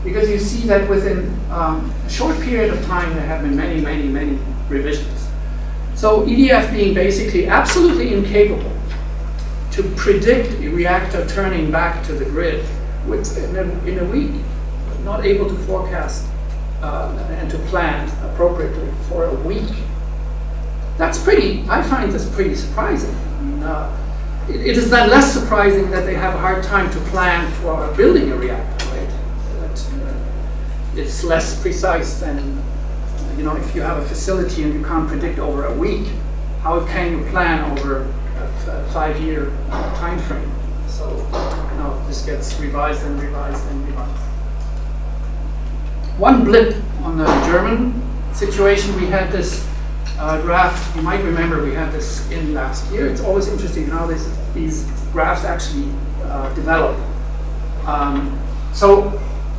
Because 0.03 0.29
you 0.29 0.39
see 0.39 0.67
that 0.67 0.89
within 0.89 1.27
um, 1.51 1.93
a 2.05 2.09
short 2.09 2.39
period 2.41 2.73
of 2.73 2.83
time 2.85 3.13
there 3.13 3.25
have 3.25 3.41
been 3.43 3.55
many, 3.55 3.81
many, 3.81 4.07
many 4.07 4.39
revisions. 4.67 5.29
So 5.95 6.25
EDF 6.25 6.71
being 6.71 6.93
basically 6.93 7.47
absolutely 7.47 8.13
incapable 8.13 8.71
to 9.71 9.83
predict 9.95 10.53
a 10.61 10.69
reactor 10.69 11.27
turning 11.27 11.71
back 11.71 12.03
to 12.07 12.13
the 12.13 12.25
grid 12.25 12.65
a, 13.55 13.87
in 13.87 13.99
a 13.99 14.05
week 14.05 14.31
not 15.03 15.25
able 15.25 15.47
to 15.47 15.55
forecast 15.65 16.27
uh, 16.81 17.15
and 17.39 17.49
to 17.49 17.57
plan 17.69 18.09
appropriately 18.29 18.89
for 19.07 19.25
a 19.25 19.35
week. 19.41 19.69
That's 20.97 21.21
pretty, 21.21 21.65
I 21.69 21.81
find 21.83 22.11
this 22.11 22.29
pretty 22.35 22.55
surprising. 22.55 23.13
Uh, 23.63 23.97
it, 24.49 24.67
it 24.67 24.77
is 24.77 24.89
then 24.89 25.09
less 25.09 25.33
surprising 25.33 25.89
that 25.91 26.05
they 26.05 26.13
have 26.13 26.35
a 26.35 26.37
hard 26.37 26.63
time 26.63 26.91
to 26.91 26.99
plan 27.11 27.51
for 27.61 27.91
building 27.95 28.31
a 28.31 28.35
reactor, 28.35 28.85
right? 28.87 29.09
That, 29.59 29.87
uh, 30.05 30.99
it's 30.99 31.23
less 31.23 31.61
precise 31.61 32.19
than, 32.19 32.61
you 33.37 33.43
know, 33.43 33.55
if 33.55 33.75
you 33.75 33.81
have 33.81 33.97
a 33.97 34.05
facility 34.07 34.63
and 34.63 34.73
you 34.73 34.83
can't 34.83 35.07
predict 35.07 35.39
over 35.39 35.65
a 35.65 35.73
week, 35.73 36.07
how 36.61 36.85
can 36.87 37.17
you 37.17 37.25
plan 37.31 37.71
over 37.71 38.11
a 38.39 38.89
five-year 38.91 39.51
time 39.69 40.19
frame? 40.19 40.51
So, 40.87 41.09
you 41.09 41.77
know, 41.79 42.03
this 42.07 42.25
gets 42.25 42.59
revised 42.59 43.03
and 43.03 43.21
revised 43.21 43.65
and 43.67 43.87
revised 43.87 44.31
one 46.21 46.43
blip 46.45 46.75
on 47.01 47.17
the 47.17 47.25
German 47.45 47.99
situation. 48.31 48.95
We 48.95 49.07
had 49.07 49.31
this 49.31 49.65
uh, 50.17 50.41
graph, 50.41 50.95
you 50.95 51.01
might 51.01 51.23
remember 51.23 51.63
we 51.63 51.73
had 51.73 51.91
this 51.91 52.29
in 52.31 52.53
last 52.53 52.91
year. 52.91 53.07
It's 53.07 53.21
always 53.21 53.47
interesting 53.47 53.87
how 53.87 54.05
this, 54.05 54.29
these 54.53 54.83
graphs 55.11 55.43
actually 55.43 55.91
uh, 56.23 56.53
develop. 56.53 56.97
Um, 57.85 58.39
so 58.73 59.09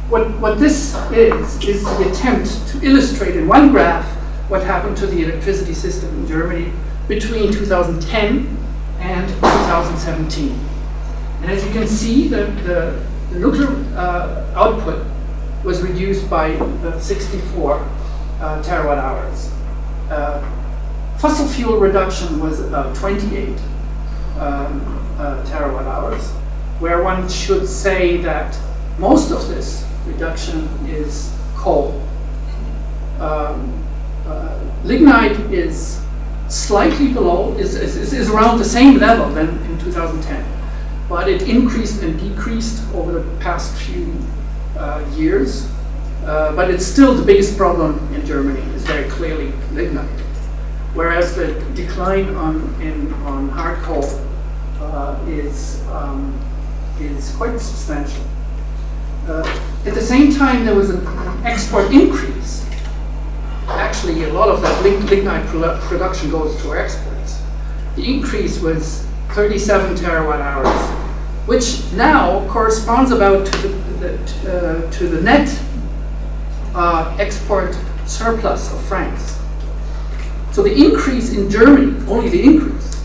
what, 0.09 0.29
what 0.41 0.59
this 0.59 0.95
is, 1.11 1.65
is 1.65 1.83
the 1.83 2.11
attempt 2.11 2.69
to 2.69 2.87
illustrate 2.87 3.37
in 3.37 3.49
one 3.49 3.71
graph 3.71 4.07
what 4.49 4.63
happened 4.63 4.97
to 4.99 5.07
the 5.07 5.23
electricity 5.23 5.75
system 5.75 6.11
in 6.21 6.27
Germany 6.27 6.73
between 7.09 7.53
2010 7.53 8.57
and 9.01 9.29
2017. 9.29 10.59
And 11.43 11.51
as 11.51 11.65
you 11.65 11.73
can 11.73 11.89
see, 11.89 12.29
the, 12.29 12.47
the, 12.65 13.05
the 13.33 13.39
nuclear 13.39 13.69
uh, 13.97 14.53
output 14.55 15.07
was 15.65 15.83
reduced 15.83 16.29
by 16.29 16.57
64 16.99 17.75
uh, 17.75 18.63
terawatt 18.63 18.99
hours. 18.99 19.52
Uh, 20.11 20.41
fossil 21.19 21.47
fuel 21.47 21.79
reduction 21.79 22.41
was 22.41 22.61
about 22.61 22.95
28 22.97 23.49
um, 24.39 24.81
uh, 25.19 25.45
terawatt 25.47 25.87
hours, 25.87 26.31
where 26.81 27.03
one 27.03 27.29
should 27.29 27.69
say 27.69 28.17
that 28.19 28.59
most 28.99 29.31
of 29.31 29.49
this 29.49 29.87
reduction 30.07 30.69
is 30.87 31.33
coal. 31.57 32.01
Um, 33.21 33.85
uh, 34.27 34.59
lignite 34.85 35.39
is 35.53 36.03
slightly 36.49 37.13
below, 37.13 37.57
is, 37.57 37.75
is, 37.75 38.13
is 38.13 38.31
around 38.31 38.59
the 38.59 38.65
same 38.65 38.99
level 38.99 39.29
than 39.31 39.49
in 39.49 39.79
2010, 39.79 40.45
but 41.09 41.29
it 41.29 41.43
increased 41.43 42.03
and 42.03 42.19
decreased 42.19 42.83
over 42.95 43.13
the 43.13 43.37
past 43.39 43.75
few 43.81 44.13
uh, 44.77 45.05
years. 45.15 45.71
Uh, 46.25 46.55
but 46.55 46.71
it's 46.71 46.87
still 46.87 47.15
the 47.15 47.25
biggest 47.25 47.57
problem 47.57 47.99
in 48.15 48.25
Germany 48.25 48.61
is 48.75 48.85
very 48.85 49.09
clearly 49.11 49.53
lignite. 49.73 50.09
Whereas 50.95 51.35
the 51.35 51.55
decline 51.75 52.35
on, 52.37 52.81
in, 52.81 53.13
on 53.25 53.49
hard 53.49 53.83
coal 53.83 54.05
uh, 54.81 55.19
is, 55.27 55.85
um, 55.89 56.39
is 57.01 57.35
quite 57.35 57.59
substantial. 57.59 58.23
Uh, 59.27 59.43
at 59.85 59.95
the 59.95 60.01
same 60.01 60.33
time, 60.33 60.65
there 60.65 60.75
was 60.75 60.91
an 60.91 61.05
export 61.45 61.93
increase. 61.93 62.65
Actually, 63.67 64.25
a 64.25 64.33
lot 64.33 64.49
of 64.49 64.61
that 64.63 64.83
lignite 64.85 65.47
production 65.47 66.31
goes 66.31 66.61
to 66.63 66.75
exports. 66.75 67.41
The 67.97 68.05
increase 68.05 68.61
was 68.61 69.07
37 69.31 69.97
terawatt 69.97 70.41
hours, 70.41 71.49
which 71.49 71.83
now 71.93 72.47
corresponds 72.49 73.11
about 73.11 73.47
to 73.47 73.59
the, 73.59 73.69
the 74.01 74.87
uh, 74.87 74.91
to 74.91 75.09
the 75.09 75.21
net 75.21 75.49
uh, 76.75 77.17
export 77.19 77.77
surplus 78.07 78.73
of 78.73 78.81
France. 78.85 79.39
So 80.53 80.63
the 80.63 80.75
increase 80.75 81.33
in 81.33 81.51
Germany, 81.51 81.97
only 82.09 82.29
the 82.29 82.43
increase, 82.43 83.03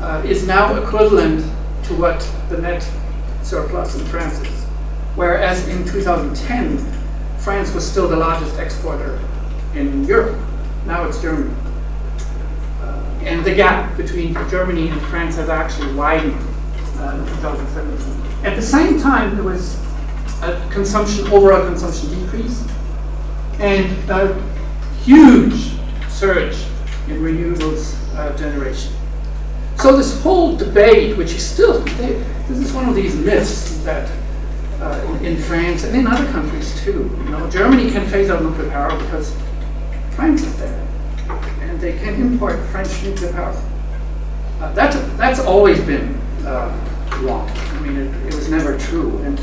uh, 0.00 0.22
is 0.26 0.46
now 0.46 0.74
equivalent 0.82 1.40
to 1.84 1.94
what 1.94 2.20
the 2.48 2.58
net 2.58 2.86
surplus 3.42 3.94
in 3.94 4.04
France 4.06 4.40
is. 4.40 4.64
Whereas 5.14 5.66
in 5.68 5.84
2010, 5.86 6.78
France 7.38 7.72
was 7.72 7.90
still 7.90 8.08
the 8.08 8.16
largest 8.16 8.58
exporter 8.58 9.18
in 9.74 10.04
Europe. 10.04 10.38
Now 10.84 11.06
it's 11.06 11.20
Germany. 11.22 11.54
Uh, 12.82 13.02
and 13.22 13.44
the 13.44 13.54
gap 13.54 13.96
between 13.96 14.34
Germany 14.50 14.88
and 14.88 15.00
France 15.02 15.36
has 15.36 15.48
actually 15.48 15.94
widened 15.94 16.36
uh, 16.98 17.16
in 17.16 17.26
2017. 17.36 18.44
At 18.44 18.56
the 18.56 18.62
same 18.62 19.00
time, 19.00 19.34
there 19.34 19.44
was 19.44 19.80
a 20.42 20.68
consumption, 20.70 21.26
overall 21.28 21.66
consumption 21.66 22.10
decrease, 22.10 22.62
and 23.58 24.10
a 24.10 24.34
huge 25.02 25.72
surge 26.08 26.56
in 27.08 27.20
renewables 27.20 27.94
uh, 28.14 28.36
generation. 28.36 28.92
So 29.76 29.96
this 29.96 30.20
whole 30.22 30.56
debate, 30.56 31.16
which 31.16 31.32
is 31.32 31.46
still, 31.46 31.80
this 31.80 32.58
is 32.58 32.72
one 32.72 32.88
of 32.88 32.94
these 32.94 33.14
myths 33.14 33.82
that 33.84 34.10
uh, 34.80 35.16
in, 35.20 35.26
in, 35.26 35.36
France 35.36 35.84
and 35.84 35.96
in 35.96 36.06
other 36.06 36.30
countries 36.32 36.78
too. 36.82 37.10
You 37.24 37.30
know, 37.30 37.50
Germany 37.50 37.90
can 37.90 38.06
phase 38.08 38.30
out 38.30 38.42
nuclear 38.42 38.70
power 38.70 38.98
because 38.98 39.34
France 40.14 40.42
is 40.42 40.58
there, 40.58 40.88
and 41.60 41.80
they 41.80 41.92
can 41.98 42.14
import 42.14 42.58
French 42.70 43.02
nuclear 43.02 43.32
power. 43.32 43.62
Uh, 44.60 44.72
that's 44.72 44.96
that's 45.16 45.40
always 45.40 45.80
been 45.80 46.14
uh, 46.44 46.74
wrong. 47.20 47.48
I 47.50 47.80
mean, 47.80 47.96
it, 47.96 48.26
it, 48.26 48.34
was 48.34 48.48
never 48.50 48.78
true, 48.78 49.18
and 49.18 49.40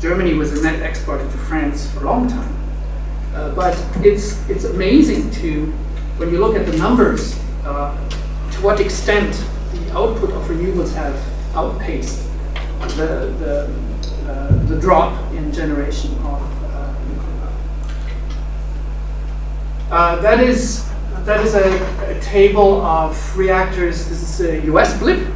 Germany 0.00 0.34
was 0.34 0.58
a 0.58 0.62
net 0.62 0.82
exporter 0.82 1.24
to 1.24 1.38
France 1.38 1.90
for 1.92 2.00
a 2.00 2.04
long 2.04 2.28
time. 2.28 2.59
Uh, 3.34 3.54
but 3.54 3.76
it's 4.04 4.48
it's 4.48 4.64
amazing 4.64 5.30
to 5.30 5.66
when 6.16 6.30
you 6.30 6.38
look 6.38 6.56
at 6.56 6.66
the 6.66 6.76
numbers 6.76 7.38
uh, 7.64 7.94
to 8.50 8.60
what 8.62 8.80
extent 8.80 9.32
the 9.72 9.92
output 9.92 10.30
of 10.30 10.42
renewables 10.48 10.92
have 10.94 11.16
outpaced 11.54 12.28
the, 12.96 13.32
the 13.38 14.30
uh, 14.30 14.64
the 14.66 14.80
drop 14.80 15.12
in 15.32 15.52
generation 15.52 16.12
of 16.18 16.42
uh, 16.64 16.94
nuclear 17.08 17.52
uh, 19.90 20.16
that 20.20 20.40
is 20.40 20.90
that 21.24 21.44
is 21.44 21.54
a, 21.54 22.16
a, 22.16 22.20
table 22.20 22.80
of 22.80 23.36
reactors. 23.36 24.08
This 24.08 24.22
is 24.22 24.40
a 24.40 24.64
U.S. 24.66 24.98
blip. 24.98 25.26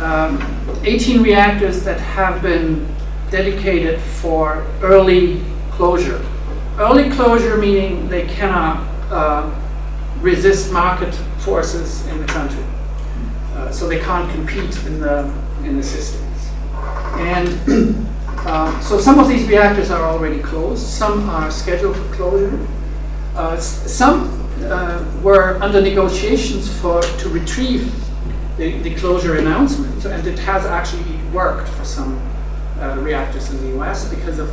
Um, 0.00 0.38
18 0.84 1.22
reactors 1.22 1.82
that 1.84 1.98
have 1.98 2.42
been 2.42 2.86
dedicated 3.30 4.00
for 4.00 4.66
early 4.82 5.42
closure. 5.70 6.24
Early 6.78 7.10
closure 7.10 7.56
meaning 7.56 8.08
they 8.08 8.26
cannot 8.26 8.86
uh, 9.10 9.50
resist 10.20 10.72
market 10.72 11.14
forces 11.38 12.06
in 12.08 12.20
the 12.20 12.26
country, 12.26 12.64
uh, 13.54 13.70
so 13.70 13.88
they 13.88 14.00
can't 14.00 14.30
compete 14.32 14.76
in 14.84 15.00
the 15.00 15.32
in 15.64 15.76
the 15.76 15.82
system. 15.82 16.26
And 17.16 17.48
uh, 18.46 18.78
so 18.80 19.00
some 19.00 19.18
of 19.18 19.28
these 19.28 19.48
reactors 19.48 19.90
are 19.90 20.02
already 20.02 20.40
closed, 20.40 20.86
some 20.86 21.28
are 21.30 21.50
scheduled 21.50 21.96
for 21.96 22.14
closure. 22.14 22.66
Uh, 23.34 23.56
some 23.58 24.28
uh, 24.64 25.04
were 25.22 25.58
under 25.62 25.80
negotiations 25.80 26.68
for 26.80 27.02
to 27.02 27.28
retrieve 27.28 27.92
the, 28.58 28.78
the, 28.80 28.94
closure 28.94 29.36
announcement, 29.36 30.04
and 30.06 30.26
it 30.26 30.38
has 30.38 30.64
actually 30.64 31.16
worked 31.32 31.68
for 31.68 31.84
some 31.84 32.18
uh, 32.80 32.96
reactors 33.00 33.50
in 33.50 33.60
the 33.62 33.80
US 33.80 34.08
because 34.08 34.38
of 34.38 34.48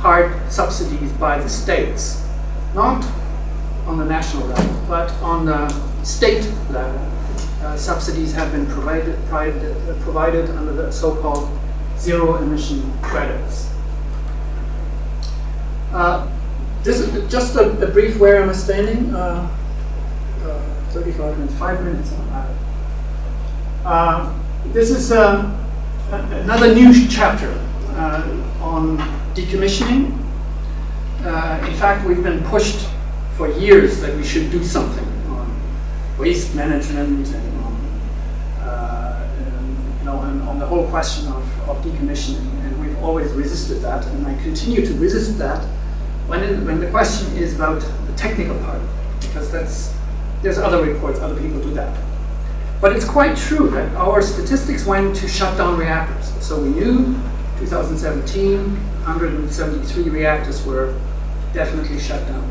hard 0.00 0.32
subsidies 0.50 1.12
by 1.12 1.38
the 1.38 1.48
states, 1.48 2.26
not 2.74 3.04
on 3.86 3.98
the 3.98 4.04
national 4.04 4.46
level, 4.46 4.84
but 4.88 5.12
on 5.20 5.44
the 5.44 5.68
state 6.02 6.42
level. 6.70 6.98
Uh, 7.62 7.76
subsidies 7.76 8.32
have 8.32 8.50
been 8.52 8.66
provided, 8.66 9.14
provided, 9.28 9.76
uh, 9.90 10.02
provided 10.02 10.48
under 10.50 10.72
the 10.72 10.90
so-called 10.90 11.50
zero 11.98 12.36
emission 12.36 12.90
credits. 13.02 13.70
Uh, 15.92 16.26
this 16.82 17.00
is 17.00 17.30
just 17.30 17.54
a, 17.56 17.70
a, 17.86 17.90
brief 17.90 18.18
where 18.18 18.42
am 18.42 18.48
I 18.48 18.52
standing. 18.54 19.14
Uh, 19.14 19.54
uh 20.44 20.92
35 20.92 21.38
minutes, 21.38 21.54
five 21.58 21.84
minutes. 21.84 22.10
Uh, 23.84 24.34
this 24.72 24.90
is 24.90 25.10
another 25.10 26.74
new 26.74 27.06
chapter 27.08 27.52
on 28.62 28.96
decommissioning. 29.34 30.16
Uh, 31.24 31.66
in 31.68 31.74
fact, 31.74 32.06
we've 32.06 32.22
been 32.22 32.42
pushed 32.44 32.88
for 33.36 33.48
years 33.58 34.00
that 34.00 34.16
we 34.16 34.24
should 34.24 34.50
do 34.50 34.62
something 34.64 35.06
on 35.30 35.46
waste 36.18 36.54
management 36.54 37.26
and 37.28 37.64
on, 37.64 37.74
uh, 38.60 39.28
and, 39.38 39.98
you 39.98 40.04
know, 40.04 40.20
and 40.22 40.42
on 40.42 40.58
the 40.58 40.66
whole 40.66 40.86
question 40.88 41.28
of 41.28 41.68
of 41.68 41.84
decommissioning, 41.84 42.46
and 42.64 42.80
we've 42.80 42.98
always 43.02 43.30
resisted 43.32 43.80
that, 43.82 44.04
and 44.06 44.26
I 44.26 44.34
continue 44.42 44.84
to 44.84 44.94
resist 44.94 45.38
that 45.38 45.64
when, 46.26 46.64
when 46.64 46.80
the 46.80 46.90
question 46.90 47.36
is 47.36 47.54
about 47.54 47.80
the 47.80 48.12
technical 48.16 48.58
part, 48.64 48.80
because 49.20 49.50
that's 49.50 49.94
there's 50.42 50.58
other 50.58 50.82
reports, 50.82 51.20
other 51.20 51.38
people 51.40 51.60
do 51.60 51.72
that. 51.74 51.96
But 52.80 52.96
it's 52.96 53.04
quite 53.04 53.36
true 53.36 53.68
that 53.70 53.94
our 53.94 54.22
statistics 54.22 54.86
went 54.86 55.14
to 55.16 55.28
shut 55.28 55.56
down 55.58 55.76
reactors. 55.76 56.32
So 56.42 56.62
we 56.62 56.70
knew 56.70 57.14
2017, 57.58 58.80
173 59.04 60.10
reactors 60.10 60.64
were 60.64 60.98
definitely 61.52 61.98
shut 61.98 62.26
down. 62.28 62.48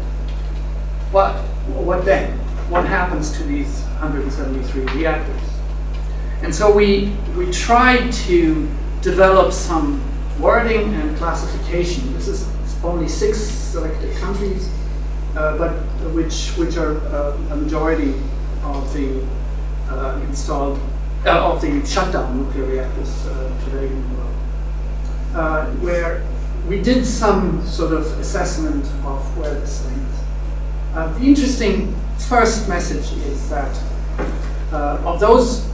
But 1.12 1.38
what 1.68 2.06
then? 2.06 2.38
What 2.70 2.86
happens 2.86 3.32
to 3.38 3.44
these 3.44 3.82
173 4.00 4.84
reactors? 5.00 5.42
And 6.42 6.54
so 6.54 6.72
we, 6.72 7.16
we 7.36 7.52
tried 7.52 8.12
to 8.28 8.68
develop 9.02 9.52
some 9.52 10.02
wording 10.40 10.94
and 10.94 11.18
classification. 11.18 12.14
This 12.14 12.28
is 12.28 12.48
only 12.84 13.08
six 13.08 13.40
selected 13.40 14.16
countries, 14.18 14.70
uh, 15.36 15.58
but 15.58 15.72
which 16.14 16.52
which 16.58 16.78
are 16.78 16.98
uh, 17.08 17.38
a 17.52 17.56
majority 17.56 18.13
of 18.63 18.94
the 18.94 19.26
uh, 19.90 20.21
installed 20.28 20.80
uh, 21.26 21.52
of 21.52 21.62
the 21.62 21.86
shutdown 21.86 22.38
nuclear 22.38 22.65
reactors 22.65 23.26
uh, 23.28 23.65
today 23.65 23.88
in 23.88 24.02
the 24.02 24.15
world, 24.15 24.36
uh, 25.36 25.65
where 25.82 26.23
we 26.68 26.82
did 26.82 27.06
some 27.06 27.66
sort 27.66 27.94
of 27.94 28.06
assessment 28.20 28.86
of 29.06 29.38
where 29.38 29.54
this 29.54 29.80
stands. 29.80 31.20
the 31.20 31.26
interesting 31.26 31.96
first 32.28 32.68
message 32.70 33.12
is 33.26 33.50
that 33.50 33.76
of 34.72 35.20
those 35.20 35.66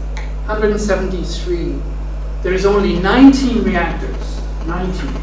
173 0.48 1.82
there 2.46 2.54
is 2.54 2.64
only 2.64 3.00
19 3.00 3.64
reactors, 3.64 4.40
19, 4.68 5.14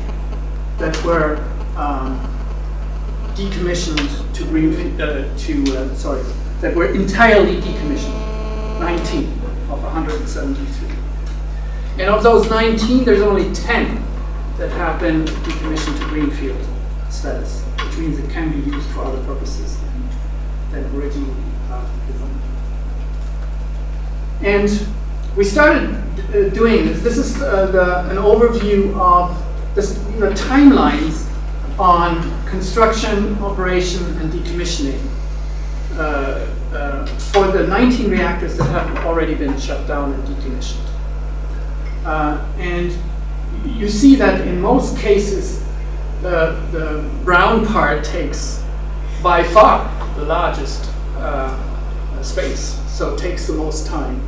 that 0.78 1.04
were 1.04 1.36
um, 1.76 2.18
decommissioned 3.36 4.34
to 4.34 4.44
green, 4.46 5.00
uh, 5.00 5.32
to 5.38 5.62
uh, 5.76 5.94
sorry, 5.94 6.24
that 6.60 6.74
were 6.74 6.92
entirely 6.92 7.60
decommissioned. 7.60 8.80
19 8.80 9.24
of 9.70 9.80
173. 9.84 10.88
And 12.00 12.10
of 12.10 12.24
those 12.24 12.50
19, 12.50 13.04
there's 13.04 13.20
only 13.20 13.54
10 13.54 14.02
that 14.62 14.70
have 14.70 15.00
been 15.00 15.24
decommissioned 15.24 15.98
to 15.98 16.04
greenfield 16.04 16.64
status, 17.10 17.62
which 17.84 17.98
means 17.98 18.16
it 18.16 18.30
can 18.30 18.48
be 18.52 18.70
used 18.70 18.88
for 18.90 19.02
other 19.02 19.20
purposes 19.24 19.76
than, 20.70 20.82
than 20.84 21.00
originally 21.00 21.34
uh, 21.68 21.84
and 24.42 24.86
we 25.36 25.42
started 25.42 25.90
uh, 25.90 26.48
doing 26.50 26.86
this. 26.86 27.02
This 27.02 27.18
is 27.18 27.42
uh, 27.42 27.66
the, 27.66 28.10
an 28.10 28.18
overview 28.18 28.94
of 28.96 29.36
the 29.74 30.30
timelines 30.30 31.28
on 31.76 32.22
construction, 32.46 33.36
operation, 33.38 34.04
and 34.18 34.32
decommissioning 34.32 35.04
uh, 35.94 36.46
uh, 36.72 37.06
for 37.06 37.48
the 37.48 37.66
19 37.66 38.10
reactors 38.10 38.56
that 38.58 38.64
have 38.64 39.06
already 39.06 39.34
been 39.34 39.58
shut 39.58 39.88
down 39.88 40.12
and 40.12 40.22
decommissioned. 40.28 40.86
Uh, 42.04 42.46
and 42.58 42.96
you 43.64 43.88
see 43.88 44.16
that 44.16 44.46
in 44.46 44.60
most 44.60 44.98
cases, 44.98 45.62
the, 46.20 46.60
the 46.70 47.08
brown 47.24 47.66
part 47.66 48.04
takes 48.04 48.64
by 49.22 49.42
far 49.42 49.90
the 50.16 50.24
largest 50.24 50.90
uh, 51.16 52.22
space, 52.22 52.78
so 52.88 53.14
it 53.14 53.18
takes 53.18 53.46
the 53.46 53.52
most 53.52 53.86
time 53.86 54.20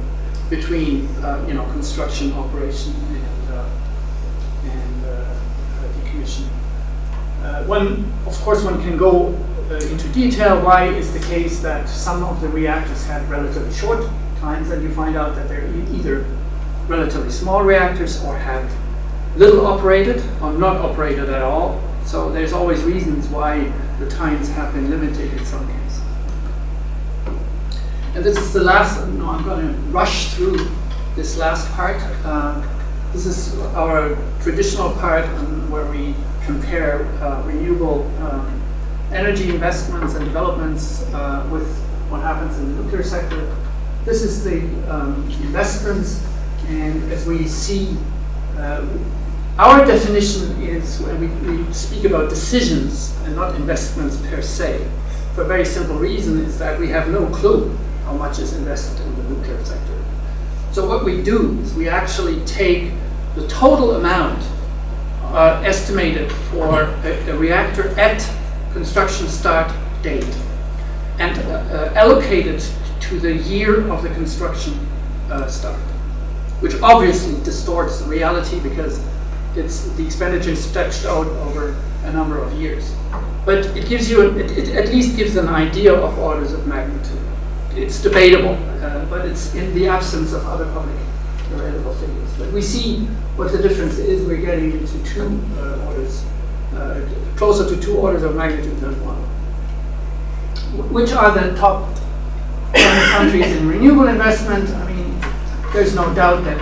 between 0.51 1.07
uh, 1.23 1.45
you 1.49 1.55
know 1.55 1.65
construction, 1.73 2.33
operation, 2.33 2.93
and, 2.93 3.51
uh, 3.51 3.69
and 4.65 5.05
uh, 5.05 5.35
decommissioning. 5.99 6.49
Uh, 7.43 7.65
one, 7.65 8.13
of 8.27 8.35
course, 8.41 8.65
one 8.65 8.81
can 8.83 8.97
go 8.97 9.29
uh, 9.71 9.75
into 9.75 10.09
detail. 10.09 10.63
Why 10.63 10.87
is 10.87 11.13
the 11.13 11.25
case 11.27 11.61
that 11.61 11.89
some 11.89 12.25
of 12.25 12.41
the 12.41 12.49
reactors 12.49 13.05
had 13.07 13.29
relatively 13.29 13.73
short 13.73 14.05
times, 14.39 14.71
and 14.71 14.83
you 14.83 14.93
find 14.95 15.17
out 15.17 15.35
that 15.37 15.49
they're 15.49 15.69
either 15.93 16.27
relatively 16.89 17.31
small 17.31 17.63
reactors 17.63 18.23
or 18.25 18.37
have 18.37 18.71
little 19.37 19.67
operated 19.67 20.23
or 20.41 20.53
not 20.53 20.77
operated 20.77 21.29
at 21.29 21.43
all. 21.43 21.81
So 22.05 22.31
there's 22.31 22.53
always 22.53 22.83
reasons 22.85 23.29
why 23.29 23.73
the 23.99 24.09
times 24.09 24.49
have 24.51 24.73
been 24.75 24.91
limited 24.91 25.33
in 25.33 25.45
some 25.45 25.67
cases. 25.67 26.01
And 28.15 28.25
this 28.25 28.37
is 28.37 28.53
the 28.53 28.63
last, 28.63 29.07
no, 29.09 29.31
I'm 29.31 29.45
going 29.45 29.67
to 29.67 29.81
rush 29.91 30.35
through 30.35 30.69
this 31.17 31.37
last 31.37 31.69
part. 31.73 31.97
Uh, 32.25 32.63
this 33.13 33.27
is 33.27 33.59
our 33.75 34.17
traditional 34.41 34.93
part 34.95 35.25
where 35.71 35.87
we 35.87 36.15
compare 36.45 37.07
uh, 37.23 37.43
renewable 37.45 38.07
um, 38.23 38.63
energy 39.13 39.51
investments 39.51 40.15
and 40.15 40.25
developments 40.25 41.03
uh, 41.13 41.49
with 41.51 41.67
what 42.09 42.21
happens 42.21 42.59
in 42.59 42.77
the 42.77 42.83
nuclear 42.83 43.03
sector. 43.03 43.57
This 44.05 44.23
is 44.23 44.45
the 44.45 44.61
um, 44.93 45.29
investments, 45.43 46.25
and 46.69 47.11
as 47.11 47.27
we 47.27 47.47
see, 47.49 47.97
uh, 48.57 48.87
our 49.59 49.87
definition 49.87 50.61
is 50.63 51.01
when 51.01 51.21
we, 51.21 51.57
we 51.57 51.73
speak 51.73 52.05
about 52.05 52.29
decisions 52.29 53.17
and 53.25 53.37
not 53.37 53.55
investments 53.55 54.17
per 54.27 54.43
se, 54.43 54.85
for 55.35 55.43
a 55.43 55.47
very 55.47 55.65
simple 55.65 55.97
reason 55.97 56.41
is 56.41 56.59
that 56.59 56.79
we 56.79 56.89
have 56.89 57.09
no 57.09 57.27
clue 57.29 57.77
how 58.05 58.15
much 58.15 58.41
is 58.41 58.55
invested 58.55 59.01
in 59.07 59.17
the 59.17 59.23
nuclear 59.31 59.65
sector. 59.65 60.05
So 60.73 60.89
what 60.89 61.05
we 61.05 61.23
do 61.23 61.57
is 61.61 61.73
we 61.75 61.89
actually 61.89 62.45
take 62.45 62.93
the 63.37 63.47
total 63.47 63.95
amount 63.95 64.45
uh, 65.23 65.63
estimated 65.65 66.33
for 66.33 66.83
a, 66.83 67.31
a, 67.31 67.37
reactor 67.37 67.89
at 67.99 68.29
construction 68.73 69.29
start 69.29 69.73
date 70.03 70.25
and 71.19 71.39
uh, 71.39 71.53
uh, 71.53 71.93
allocate 71.95 72.47
it 72.47 72.73
to 73.01 73.21
the 73.21 73.35
year 73.35 73.89
of 73.91 74.03
the 74.03 74.09
construction 74.11 74.75
uh, 75.31 75.47
start, 75.47 75.79
which 76.61 76.75
obviously 76.83 77.41
distorts 77.45 78.01
the 78.01 78.09
reality 78.09 78.59
because 78.61 79.01
it's 79.57 79.89
the 79.97 80.05
expenditure 80.05 80.51
is 80.51 80.65
stretched 80.65 81.05
out 81.05 81.27
over 81.27 81.77
a 82.05 82.13
number 82.13 82.39
of 82.39 82.53
years. 82.55 82.95
But 83.45 83.67
it 83.77 83.89
gives 83.89 84.11
you, 84.11 84.37
it, 84.39 84.51
it 84.53 84.69
at 84.71 84.89
least 84.89 85.17
gives 85.17 85.37
an 85.37 85.49
idea 85.49 85.95
of 85.95 86.19
orders 86.19 86.53
of 86.53 86.67
magnitude 86.67 87.21
it's 87.77 88.01
debatable, 88.01 88.55
uh, 88.83 89.05
but 89.07 89.27
it's 89.27 89.55
in 89.55 89.75
the 89.75 89.89
absence 89.89 90.33
of 90.33 90.47
other 90.47 90.67
public 90.73 90.97
available 91.53 91.95
figures. 91.95 92.33
But 92.39 92.53
we 92.53 92.63
see 92.63 93.07
what 93.37 93.53
the 93.53 93.59
difference 93.59 93.99
is. 93.99 94.27
We're 94.27 94.37
getting 94.37 94.73
into 94.73 95.03
two 95.05 95.41
uh, 95.59 95.87
orders, 95.87 96.25
uh, 96.75 97.01
closer 97.37 97.69
to 97.69 97.81
two 97.81 97.97
orders 97.97 98.23
of 98.23 98.37
magnitude 98.37 98.79
than 98.81 98.95
one. 99.05 99.17
Which 100.93 101.13
are 101.13 101.33
the 101.33 101.57
top 101.57 101.97
countries 102.75 103.47
in 103.47 103.69
renewable 103.69 104.09
investment? 104.09 104.69
I 104.71 104.93
mean, 104.93 105.21
there's 105.73 105.95
no 105.95 106.13
doubt 106.15 106.45
that 106.45 106.61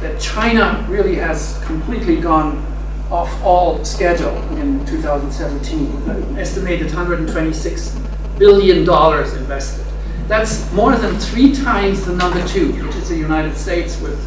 that 0.00 0.20
China 0.20 0.84
really 0.88 1.16
has 1.16 1.62
completely 1.64 2.20
gone 2.20 2.64
off 3.10 3.30
all 3.42 3.84
schedule 3.84 4.36
in 4.58 4.84
2017. 4.86 6.38
Estimated 6.38 6.86
126 6.86 7.98
billion 8.38 8.84
dollars 8.84 9.34
invested. 9.34 9.84
That's 10.28 10.70
more 10.72 10.94
than 10.94 11.18
three 11.18 11.54
times 11.54 12.04
the 12.04 12.14
number 12.14 12.46
two, 12.46 12.72
which 12.84 12.94
is 12.96 13.08
the 13.08 13.16
United 13.16 13.56
States 13.56 14.00
with 14.00 14.18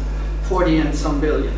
40 0.48 0.78
and 0.78 0.94
some 0.94 1.20
billion. 1.20 1.54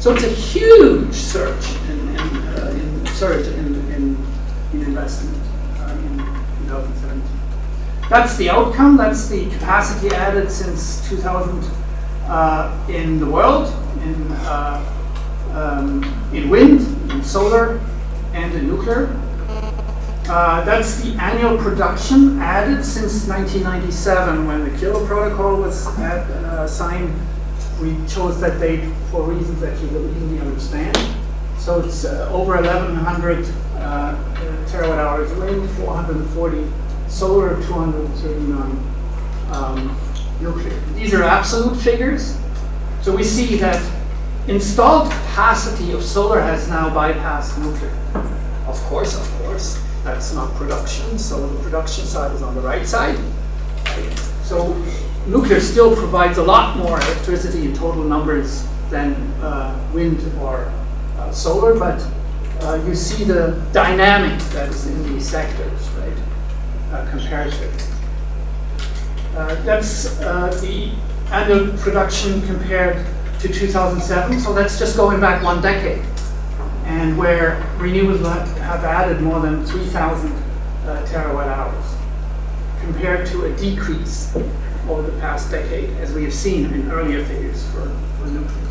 So 0.00 0.14
it's 0.14 0.24
a 0.24 0.28
huge 0.28 1.14
surge 1.14 1.76
in, 1.90 2.08
in, 2.08 2.18
uh, 2.18 2.70
in 2.74 3.06
surge 3.08 3.46
in, 3.46 3.74
in, 3.92 4.26
in 4.72 4.82
investment 4.82 5.36
uh, 5.78 5.90
in 5.90 6.18
2017. 6.66 7.22
That's 8.08 8.36
the 8.36 8.50
outcome. 8.50 8.96
That's 8.96 9.28
the 9.28 9.50
capacity 9.50 10.14
added 10.14 10.50
since 10.50 11.06
2000 11.08 11.62
uh, 12.28 12.86
in 12.88 13.18
the 13.20 13.26
world, 13.26 13.68
in, 14.02 14.32
uh, 14.32 14.82
um, 15.52 16.04
in 16.32 16.48
wind, 16.48 16.80
in 17.10 17.22
solar, 17.22 17.80
and 18.32 18.54
in 18.54 18.66
nuclear. 18.66 19.06
Uh, 20.28 20.64
that's 20.64 21.00
the 21.02 21.14
annual 21.20 21.56
production 21.56 22.38
added 22.40 22.84
since 22.84 23.28
1997 23.28 24.46
when 24.46 24.64
the 24.64 24.78
Kyoto 24.78 25.06
Protocol 25.06 25.56
was 25.60 25.86
at, 25.98 26.28
uh, 26.30 26.66
signed. 26.66 27.14
We 27.80 27.94
chose 28.08 28.40
that 28.40 28.58
date 28.58 28.92
for 29.10 29.22
reasons 29.22 29.60
that 29.60 29.80
you 29.80 29.88
will 29.88 30.10
easily 30.16 30.40
understand. 30.40 30.96
So 31.58 31.80
it's 31.80 32.04
uh, 32.04 32.28
over 32.32 32.54
1,100 32.56 33.46
uh, 33.76 34.16
terawatt 34.66 34.98
hours 34.98 35.32
wind, 35.34 35.70
440 35.70 36.72
solar, 37.08 37.62
239 37.62 38.96
um, 39.52 39.96
These 40.94 41.14
are 41.14 41.22
absolute 41.22 41.76
figures. 41.76 42.38
So 43.02 43.14
we 43.16 43.22
see 43.22 43.56
that 43.56 43.80
installed 44.48 45.10
capacity 45.10 45.92
of 45.92 46.02
solar 46.02 46.40
has 46.40 46.68
now 46.68 46.90
bypassed 46.90 47.58
nuclear. 47.58 47.90
Of 48.66 48.78
course, 48.84 49.18
of 49.18 49.42
course. 49.42 49.82
That's 50.04 50.32
not 50.34 50.54
production, 50.54 51.18
so 51.18 51.46
the 51.48 51.62
production 51.62 52.04
side 52.04 52.32
is 52.34 52.42
on 52.42 52.54
the 52.54 52.60
right 52.60 52.86
side. 52.86 53.18
So 54.42 54.72
nuclear 55.26 55.58
still 55.60 55.96
provides 55.96 56.38
a 56.38 56.42
lot 56.42 56.76
more 56.76 56.96
electricity 57.00 57.64
in 57.64 57.74
total 57.74 58.04
numbers 58.04 58.64
than 58.88 59.14
uh, 59.42 59.76
wind 59.92 60.20
or 60.40 60.72
uh, 61.18 61.32
solar, 61.32 61.76
but 61.76 62.06
uh, 62.60 62.80
you 62.86 62.94
see 62.94 63.24
the 63.24 63.60
dynamic 63.72 64.38
that 64.50 64.68
is 64.68 64.86
in 64.86 65.12
these 65.12 65.28
sectors, 65.28 65.88
right, 65.90 66.16
uh, 66.92 67.10
comparatively. 67.10 67.95
Uh, 69.36 69.54
that's 69.64 70.18
uh, 70.22 70.48
the 70.62 70.90
annual 71.30 71.76
production 71.78 72.40
compared 72.46 73.04
to 73.38 73.48
2007, 73.48 74.40
so 74.40 74.54
that's 74.54 74.78
just 74.78 74.96
going 74.96 75.20
back 75.20 75.42
one 75.42 75.60
decade 75.60 76.02
and 76.86 77.18
where 77.18 77.60
renewables 77.78 78.56
have 78.58 78.84
added 78.84 79.20
more 79.20 79.40
than 79.40 79.64
3,000 79.66 80.32
uh, 80.32 81.04
terawatt 81.06 81.48
hours, 81.48 81.84
compared 82.80 83.26
to 83.26 83.44
a 83.44 83.56
decrease 83.56 84.34
over 84.88 85.02
the 85.02 85.18
past 85.20 85.50
decade, 85.50 85.90
as 85.98 86.12
we 86.14 86.22
have 86.22 86.32
seen 86.32 86.72
in 86.72 86.90
earlier 86.90 87.24
figures 87.24 87.66
for, 87.70 87.90
for 88.18 88.26
nuclear. 88.28 88.68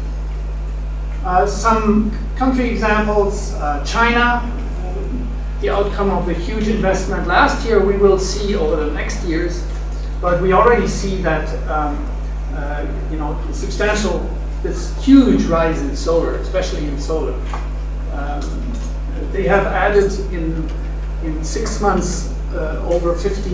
Uh, 1.25 1.45
some 1.45 2.09
country 2.37 2.69
examples, 2.69 3.53
uh, 3.55 3.85
China, 3.85 4.51
the 5.61 5.69
outcome 5.69 6.09
of 6.09 6.25
the 6.25 6.33
huge 6.33 6.67
investment 6.67 7.27
last 7.27 7.65
year 7.67 7.83
we 7.83 7.97
will 7.97 8.17
see 8.17 8.55
over 8.55 8.85
the 8.85 8.91
next 8.93 9.23
years, 9.25 9.63
but 10.25 10.41
we 10.41 10.53
already 10.53 10.87
see 10.87 11.17
that 11.21 11.47
um, 11.69 12.03
uh, 12.55 12.83
you 13.11 13.17
know 13.17 13.39
substantial, 13.51 14.27
this 14.63 14.91
huge 15.05 15.43
rise 15.43 15.79
in 15.83 15.95
solar, 15.95 16.37
especially 16.37 16.83
in 16.87 16.99
solar, 16.99 17.35
um, 18.13 18.41
they 19.31 19.43
have 19.43 19.67
added 19.67 20.11
in, 20.33 20.67
in 21.23 21.43
six 21.43 21.79
months 21.79 22.33
uh, 22.55 22.83
over 22.89 23.13
50 23.13 23.51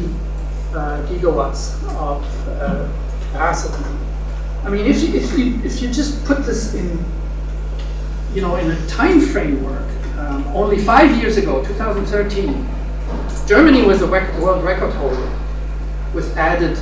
uh, 0.73 1.05
gigawatts 1.07 1.75
of 1.99 2.23
uh, 2.47 2.87
capacity. 3.33 3.83
I 4.63 4.69
mean, 4.69 4.85
if 4.85 5.03
you, 5.03 5.13
if, 5.13 5.37
you, 5.37 5.61
if 5.65 5.81
you 5.81 5.91
just 5.91 6.23
put 6.23 6.45
this 6.45 6.73
in, 6.73 7.03
you 8.33 8.39
know, 8.39 8.55
in 8.55 8.71
a 8.71 8.87
time 8.87 9.19
framework, 9.19 9.89
um, 10.19 10.47
only 10.55 10.77
five 10.77 11.17
years 11.17 11.35
ago, 11.35 11.65
2013, 11.65 12.65
Germany 13.45 13.81
was 13.81 13.99
the 13.99 14.07
world 14.07 14.63
record 14.63 14.93
holder 14.93 15.40
with 16.13 16.35
added 16.37 16.77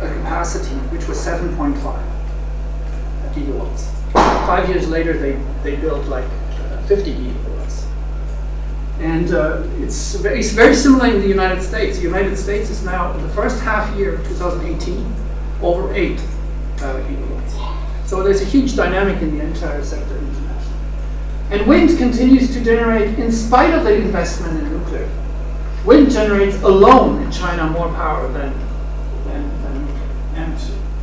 uh, 0.00 0.12
capacity, 0.18 0.74
which 0.92 1.06
was 1.08 1.18
7.5 1.18 1.76
gigawatts. 3.32 3.92
Five 4.46 4.68
years 4.68 4.88
later, 4.88 5.16
they, 5.16 5.32
they 5.62 5.76
built 5.76 6.06
like 6.06 6.24
50 6.86 7.12
gigawatts. 7.12 7.84
And 9.00 9.32
uh, 9.32 9.62
it's, 9.78 10.14
very, 10.16 10.38
it's 10.38 10.52
very 10.52 10.74
similar 10.74 11.06
in 11.06 11.20
the 11.20 11.28
United 11.28 11.62
States. 11.62 11.98
The 11.98 12.04
United 12.04 12.36
States 12.36 12.70
is 12.70 12.82
now, 12.84 13.12
in 13.12 13.22
the 13.22 13.28
first 13.30 13.60
half 13.60 13.94
year 13.96 14.14
of 14.14 14.26
2018, 14.28 15.14
over 15.62 15.92
8 15.94 16.18
uh, 16.18 16.22
gigawatts. 16.80 18.06
So 18.06 18.22
there's 18.22 18.40
a 18.40 18.44
huge 18.44 18.76
dynamic 18.76 19.20
in 19.20 19.36
the 19.36 19.44
entire 19.44 19.84
sector 19.84 20.16
internationally. 20.16 20.46
And 21.50 21.66
wind 21.66 21.98
continues 21.98 22.54
to 22.54 22.64
generate, 22.64 23.18
in 23.18 23.32
spite 23.32 23.74
of 23.74 23.84
the 23.84 23.94
investment 23.94 24.60
in 24.60 24.70
nuclear, 24.70 25.08
wind 25.84 26.10
generates 26.10 26.56
alone 26.62 27.22
in 27.22 27.30
China 27.30 27.68
more 27.70 27.88
power 27.94 28.28
than, 28.32 28.52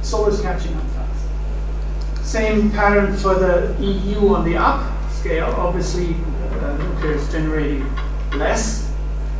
solar 0.03 0.29
is 0.29 0.41
catching 0.41 0.73
up 0.75 0.83
fast. 0.91 2.25
Same 2.25 2.71
pattern 2.71 3.15
for 3.17 3.35
the 3.35 3.75
EU 3.79 4.33
on 4.33 4.45
the 4.45 4.57
up 4.57 5.11
scale. 5.11 5.53
Obviously, 5.57 6.15
uh, 6.61 6.77
nuclear 6.77 7.13
is 7.13 7.31
generating 7.31 7.85
less. 8.33 8.91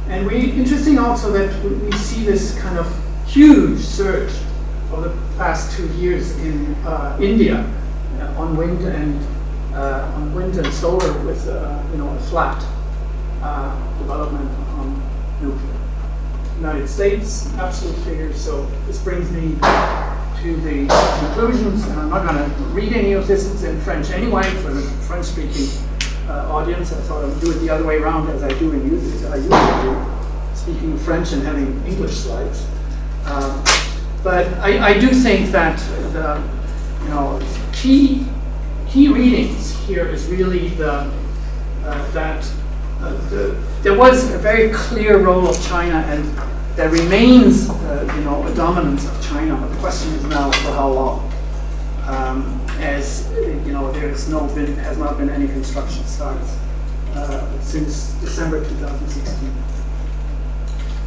And 0.07 0.27
we 0.27 0.51
interesting 0.51 0.99
also 0.99 1.31
that 1.31 1.63
we 1.63 1.91
see 1.93 2.23
this 2.23 2.57
kind 2.59 2.77
of 2.77 2.87
huge 3.27 3.79
surge 3.79 4.31
over 4.91 5.09
the 5.09 5.15
past 5.37 5.75
two 5.75 5.87
years 5.93 6.37
in 6.39 6.75
uh, 6.85 7.17
India 7.21 7.65
uh, 8.19 8.41
on 8.41 8.55
wind 8.55 8.81
and 8.81 9.19
uh, 9.73 10.11
on 10.15 10.33
wind 10.35 10.55
and 10.55 10.71
solar 10.73 11.11
with 11.25 11.47
uh, 11.47 11.81
you 11.91 11.97
know 11.97 12.09
a 12.09 12.19
flat 12.19 12.63
uh, 13.41 13.97
development 13.99 14.49
on 14.77 15.01
nuclear. 15.41 15.73
United 16.57 16.87
States, 16.87 17.51
absolute 17.55 17.95
figures. 18.05 18.39
So 18.39 18.65
this 18.85 19.01
brings 19.03 19.31
me 19.31 19.55
to 20.43 20.57
the 20.57 20.85
conclusions, 21.19 21.87
and 21.87 22.01
I'm 22.01 22.09
not 22.09 22.27
going 22.27 22.49
to 22.49 22.55
read 22.73 22.91
any 22.91 23.13
of 23.13 23.27
this. 23.27 23.49
It's 23.49 23.63
in 23.63 23.79
French 23.79 24.09
anyway 24.09 24.43
for 24.61 24.71
the 24.71 24.81
French-speaking 25.07 25.69
uh, 26.27 26.51
audience. 26.51 26.91
I 26.91 26.99
thought 27.03 27.23
I 27.23 27.27
would 27.29 27.39
do 27.39 27.51
it 27.51 27.59
the 27.59 27.69
other 27.69 27.85
way 27.85 27.95
around 27.95 28.29
as 28.29 28.43
I 28.43 28.49
do 28.59 28.73
in 28.73 28.91
usually, 28.91 29.25
I 29.27 29.37
usually 29.37 29.83
do, 29.83 30.05
speaking 30.53 30.97
French 30.97 31.31
and 31.31 31.43
having 31.43 31.81
English 31.87 32.11
slides. 32.11 32.67
Um, 33.25 33.63
but 34.21 34.47
I, 34.55 34.89
I 34.89 34.99
do 34.99 35.11
think 35.11 35.51
that 35.51 35.79
the 36.11 36.43
you 37.03 37.09
know 37.09 37.41
key 37.71 38.27
key 38.85 39.07
readings 39.07 39.71
here 39.85 40.09
is 40.09 40.27
really 40.27 40.69
the 40.69 41.09
uh, 41.85 42.11
that 42.11 42.45
uh, 42.99 43.13
the, 43.29 43.57
there 43.81 43.97
was 43.97 44.29
a 44.33 44.37
very 44.39 44.73
clear 44.73 45.19
role 45.19 45.47
of 45.47 45.65
China 45.65 45.95
and 46.07 46.25
there 46.75 46.89
remains 46.89 47.69
uh, 47.69 48.13
you 48.15 48.23
know 48.23 48.45
a 48.47 48.55
dominance 48.55 49.05
of 49.05 49.23
China. 49.23 49.55
But 49.55 49.69
the 49.69 49.77
question 49.77 50.11
is 50.13 50.23
now 50.25 50.51
for 50.51 50.71
how 50.71 50.89
long? 50.89 51.31
Um, 52.05 52.59
as 52.79 53.31
you 53.31 53.71
know, 53.71 53.91
there 53.91 54.09
has 54.09 54.27
no 54.27 54.47
been 54.53 54.75
has 54.77 54.97
not 54.97 55.17
been 55.17 55.29
any 55.29 55.47
construction 55.47 56.03
starts 56.05 56.57
uh, 57.13 57.61
since 57.61 58.13
December 58.15 58.63
2016. 58.63 59.51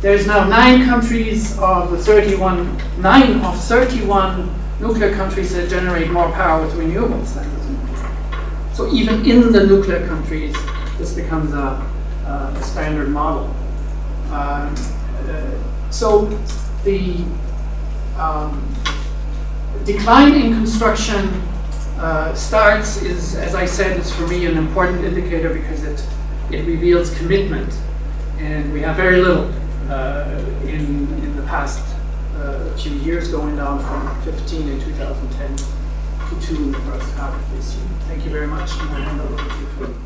There's 0.01 0.27
now 0.27 0.47
nine 0.47 0.85
countries 0.85 1.59
of 1.59 1.91
the 1.91 1.99
31, 1.99 2.81
nine 3.01 3.41
of 3.41 3.59
31 3.65 4.55
nuclear 4.79 5.15
countries 5.15 5.55
that 5.55 5.69
generate 5.69 6.11
more 6.11 6.31
power 6.33 6.65
with 6.65 6.75
renewables 6.75 7.35
than 7.35 7.53
with 7.55 7.71
nuclear. 7.71 8.75
So 8.75 8.93
even 8.93 9.29
in 9.29 9.53
the 9.53 9.67
nuclear 9.67 10.07
countries, 10.07 10.55
this 10.99 11.15
becomes 11.15 11.53
a, 11.55 11.83
a 12.27 12.63
standard 12.63 13.09
model. 13.09 13.47
Um, 14.31 14.75
uh, 14.75 14.77
so 15.91 16.27
the 16.85 17.25
um, 18.19 18.63
decline 19.85 20.35
in 20.35 20.53
construction 20.53 21.29
uh, 21.99 22.35
starts 22.35 23.03
is, 23.03 23.35
as 23.37 23.55
I 23.55 23.65
said, 23.65 23.99
is 23.99 24.15
for 24.15 24.27
me 24.27 24.47
an 24.47 24.59
important 24.59 25.05
indicator 25.05 25.53
because 25.53 25.85
it, 25.85 26.07
it 26.51 26.67
reveals 26.67 27.17
commitment. 27.19 27.73
And 28.39 28.73
we 28.73 28.81
have 28.83 28.97
very 28.97 29.23
little 29.23 29.51
uh, 29.89 30.45
in, 30.65 31.09
in 31.25 31.37
the 31.37 31.43
past 31.43 31.83
uh, 32.37 32.77
few 32.77 32.93
years, 32.97 33.29
going 33.29 33.57
down 33.57 33.81
from 33.81 34.23
15 34.23 34.69
in 34.69 34.81
2010 34.81 35.57
to 35.57 36.47
2 36.47 36.55
in 36.57 36.73
the 36.73 36.79
first 36.81 37.11
half 37.15 37.35
of 37.35 37.57
this 37.57 37.77
year. 37.77 37.87
Thank 38.09 38.25
you 38.25 38.31
very 38.31 38.47
much. 38.47 40.06